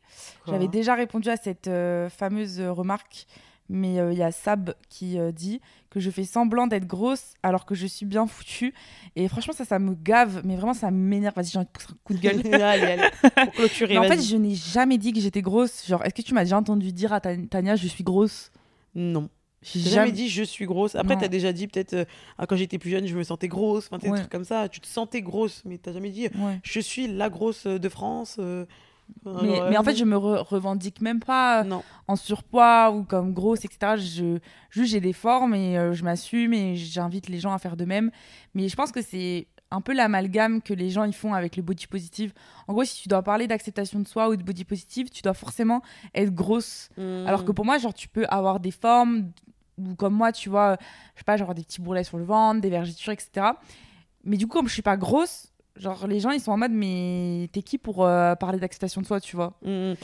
[0.44, 0.54] Quoi.
[0.54, 3.26] j'avais déjà répondu à cette euh, fameuse euh, remarque,
[3.68, 7.34] mais euh, il y a Sab qui euh, dit que je fais semblant d'être grosse
[7.42, 8.72] alors que je suis bien foutue.
[9.16, 11.34] Et franchement, ça, ça me gave, mais vraiment, ça m'énerve.
[11.36, 12.40] Vas-y, j'ai envie de pousser un coup de gueule.
[12.62, 13.10] allez, allez.
[13.34, 15.86] Pour clôturer, mais en fait, je n'ai jamais dit que j'étais grosse.
[15.86, 18.50] Genre, est-ce que tu m'as déjà entendu dire à Ta- Tania, je suis grosse?
[18.94, 19.28] Non.
[19.62, 20.94] J'ai J'ai jamais dit je suis grosse.
[20.94, 22.04] Après, t'as déjà dit peut-être euh,
[22.38, 23.86] ah, quand j'étais plus jeune, je me sentais grosse.
[23.86, 24.18] Enfin, des Ouais.
[24.18, 24.68] trucs comme ça.
[24.68, 26.60] Tu te sentais grosse, mais t'as jamais dit Ouais.
[26.62, 28.36] je suis la grosse euh, de France.
[28.38, 28.66] euh.
[29.24, 31.82] Enfin, Mais, en euh, fait, je me re- revendique même pas euh, Non.
[32.08, 33.96] en surpoids ou comme grosse, etc.
[33.96, 34.38] Je,
[34.70, 37.84] juste, j'ai des formes et euh, je m'assume et j'invite les gens à faire de
[37.86, 38.10] même.
[38.54, 41.62] Mais je pense que c'est un peu l'amalgame que les gens ils font avec le
[41.62, 42.32] body positive.
[42.68, 45.34] En gros, si tu dois parler d'acceptation de soi ou de body positive, tu dois
[45.34, 45.82] forcément
[46.14, 46.88] être grosse.
[46.98, 47.44] Alors Hmm.
[47.46, 49.30] que pour moi, genre, tu peux avoir des formes
[49.78, 50.76] ou comme moi, tu vois,
[51.14, 53.46] je sais pas, genre des petits bourrelets sur le ventre, des vergetures, etc.
[54.24, 56.72] Mais du coup, comme je suis pas grosse, genre les gens ils sont en mode
[56.72, 59.54] mais t'es qui pour euh, parler d'acceptation de soi, tu vois?
[59.62, 59.96] Mm, mm.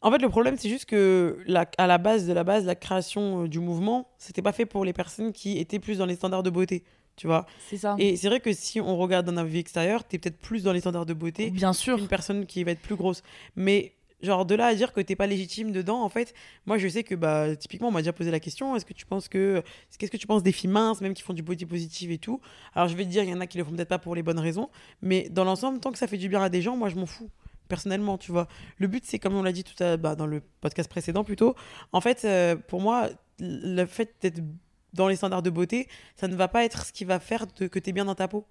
[0.00, 2.76] En fait, le problème, c'est juste que la, à la base de la base, la
[2.76, 6.14] création euh, du mouvement, c'était pas fait pour les personnes qui étaient plus dans les
[6.14, 6.84] standards de beauté,
[7.16, 7.46] tu vois?
[7.68, 7.96] C'est ça.
[7.98, 10.72] Et c'est vrai que si on regarde dans la vie extérieure, t'es peut-être plus dans
[10.72, 11.96] les standards de beauté Bien sûr.
[11.96, 13.24] qu'une personne qui va être plus grosse.
[13.56, 13.92] Mais
[14.22, 16.34] genre de là à dire que t'es pas légitime dedans, en fait,
[16.66, 19.06] moi je sais que bah typiquement on m'a déjà posé la question, est-ce que tu
[19.06, 19.62] penses que
[19.98, 22.40] qu'est-ce que tu penses des filles minces, même qui font du body positive et tout?
[22.74, 24.14] Alors je vais te dire, il y en a qui le font peut-être pas pour
[24.14, 24.70] les bonnes raisons,
[25.02, 27.06] mais dans l'ensemble, tant que ça fait du bien à des gens, moi je m'en
[27.06, 27.30] fous.
[27.68, 28.48] Personnellement, tu vois.
[28.78, 31.54] Le but, c'est comme on l'a dit tout à bah, dans le podcast précédent plutôt.
[31.92, 33.10] En fait, euh, pour moi,
[33.40, 34.40] le fait d'être
[34.94, 37.78] dans les standards de beauté, ça ne va pas être ce qui va faire que
[37.78, 38.46] tu es bien dans ta peau.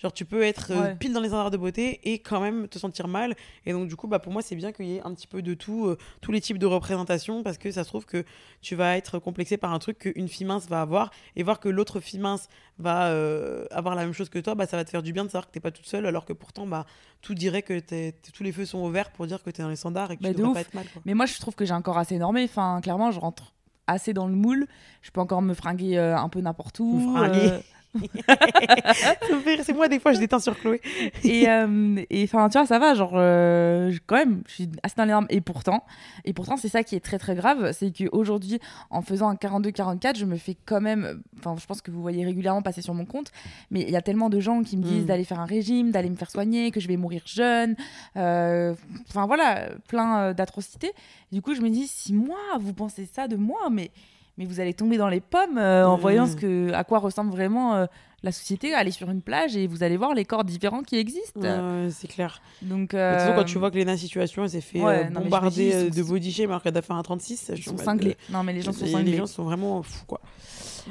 [0.00, 0.94] Genre, tu peux être euh, Ouais.
[0.94, 3.34] pile dans les standards de beauté et quand même te sentir mal.
[3.66, 5.42] Et donc, du coup, bah, pour moi, c'est bien qu'il y ait un petit peu
[5.42, 8.24] de tout, euh, tous les types de représentations, parce que ça se trouve que
[8.62, 11.68] tu vas être complexé par un truc qu'une fille mince va avoir, et voir que
[11.68, 14.90] l'autre fille mince va euh, avoir la même chose que toi, bah, ça va te
[14.90, 16.86] faire du bien de savoir que t'es pas toute seule, alors que pourtant, bah,
[17.20, 19.60] tout dirait que t'es- t'es- tous les feux sont au vert pour dire que tu
[19.60, 20.86] es dans les standards et que Bah, tu de devrais pas être mal.
[20.92, 21.02] Quoi.
[21.06, 22.44] Mais moi, je trouve que j'ai un corps assez énormé.
[22.44, 23.52] Enfin, clairement, je rentre
[23.88, 24.68] assez dans le moule.
[25.02, 27.00] Je peux encore me fringuer euh, un peu n'importe où.
[27.00, 27.60] Me
[29.62, 30.80] c'est moi, des fois, je déteins sur Chloé.
[31.24, 32.94] et euh, et enfin, tu vois, ça va.
[32.94, 35.26] Genre, euh, quand même, je suis assez dans les normes.
[35.30, 35.84] Et pourtant,
[36.24, 38.58] et pourtant, c'est ça qui est très très grave, c'est qu'aujourd'hui,
[38.90, 41.22] en faisant un 42-44, je me fais quand même.
[41.38, 43.30] Enfin, je pense que vous voyez régulièrement passer sur mon compte,
[43.70, 45.06] mais il y a tellement de gens qui me disent Mm.
[45.06, 47.76] d'aller faire un régime, d'aller me faire soigner, que je vais mourir jeune.
[48.16, 48.74] euh,
[49.08, 50.92] Enfin voilà, plein d'atrocités.
[51.32, 53.90] Du coup, je me dis, si moi, vous pensez ça de moi, mais
[54.38, 57.30] mais vous allez tomber dans les pommes euh, en voyant ce que, à quoi ressemble
[57.30, 57.84] vraiment euh,
[58.22, 58.72] la société.
[58.72, 61.40] Allez sur une plage et vous allez voir les corps différents qui existent.
[61.40, 62.40] Ouais, c'est clair.
[62.62, 65.10] Donc, De toute façon, quand euh, tu vois que Léna Situation, s'est fait ouais, euh,
[65.10, 67.50] non, bombarder dis, euh, sont- de body shame alors qu'elle a fait un 36.
[67.50, 68.16] je ils sont cinglés.
[68.30, 69.10] euh, Non, mais les gens sont les- cinglés.
[69.12, 70.20] Les gens sont vraiment fous, quoi.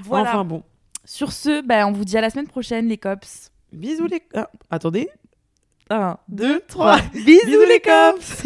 [0.03, 0.29] Voilà.
[0.29, 0.63] Enfin bon.
[1.05, 3.51] Sur ce, ben, on vous dit à la semaine prochaine, les cops.
[3.71, 4.21] Bisous les.
[4.35, 5.09] Ah, attendez.
[5.89, 6.97] Un, Deux, trois.
[7.13, 8.45] Bisous, les cops.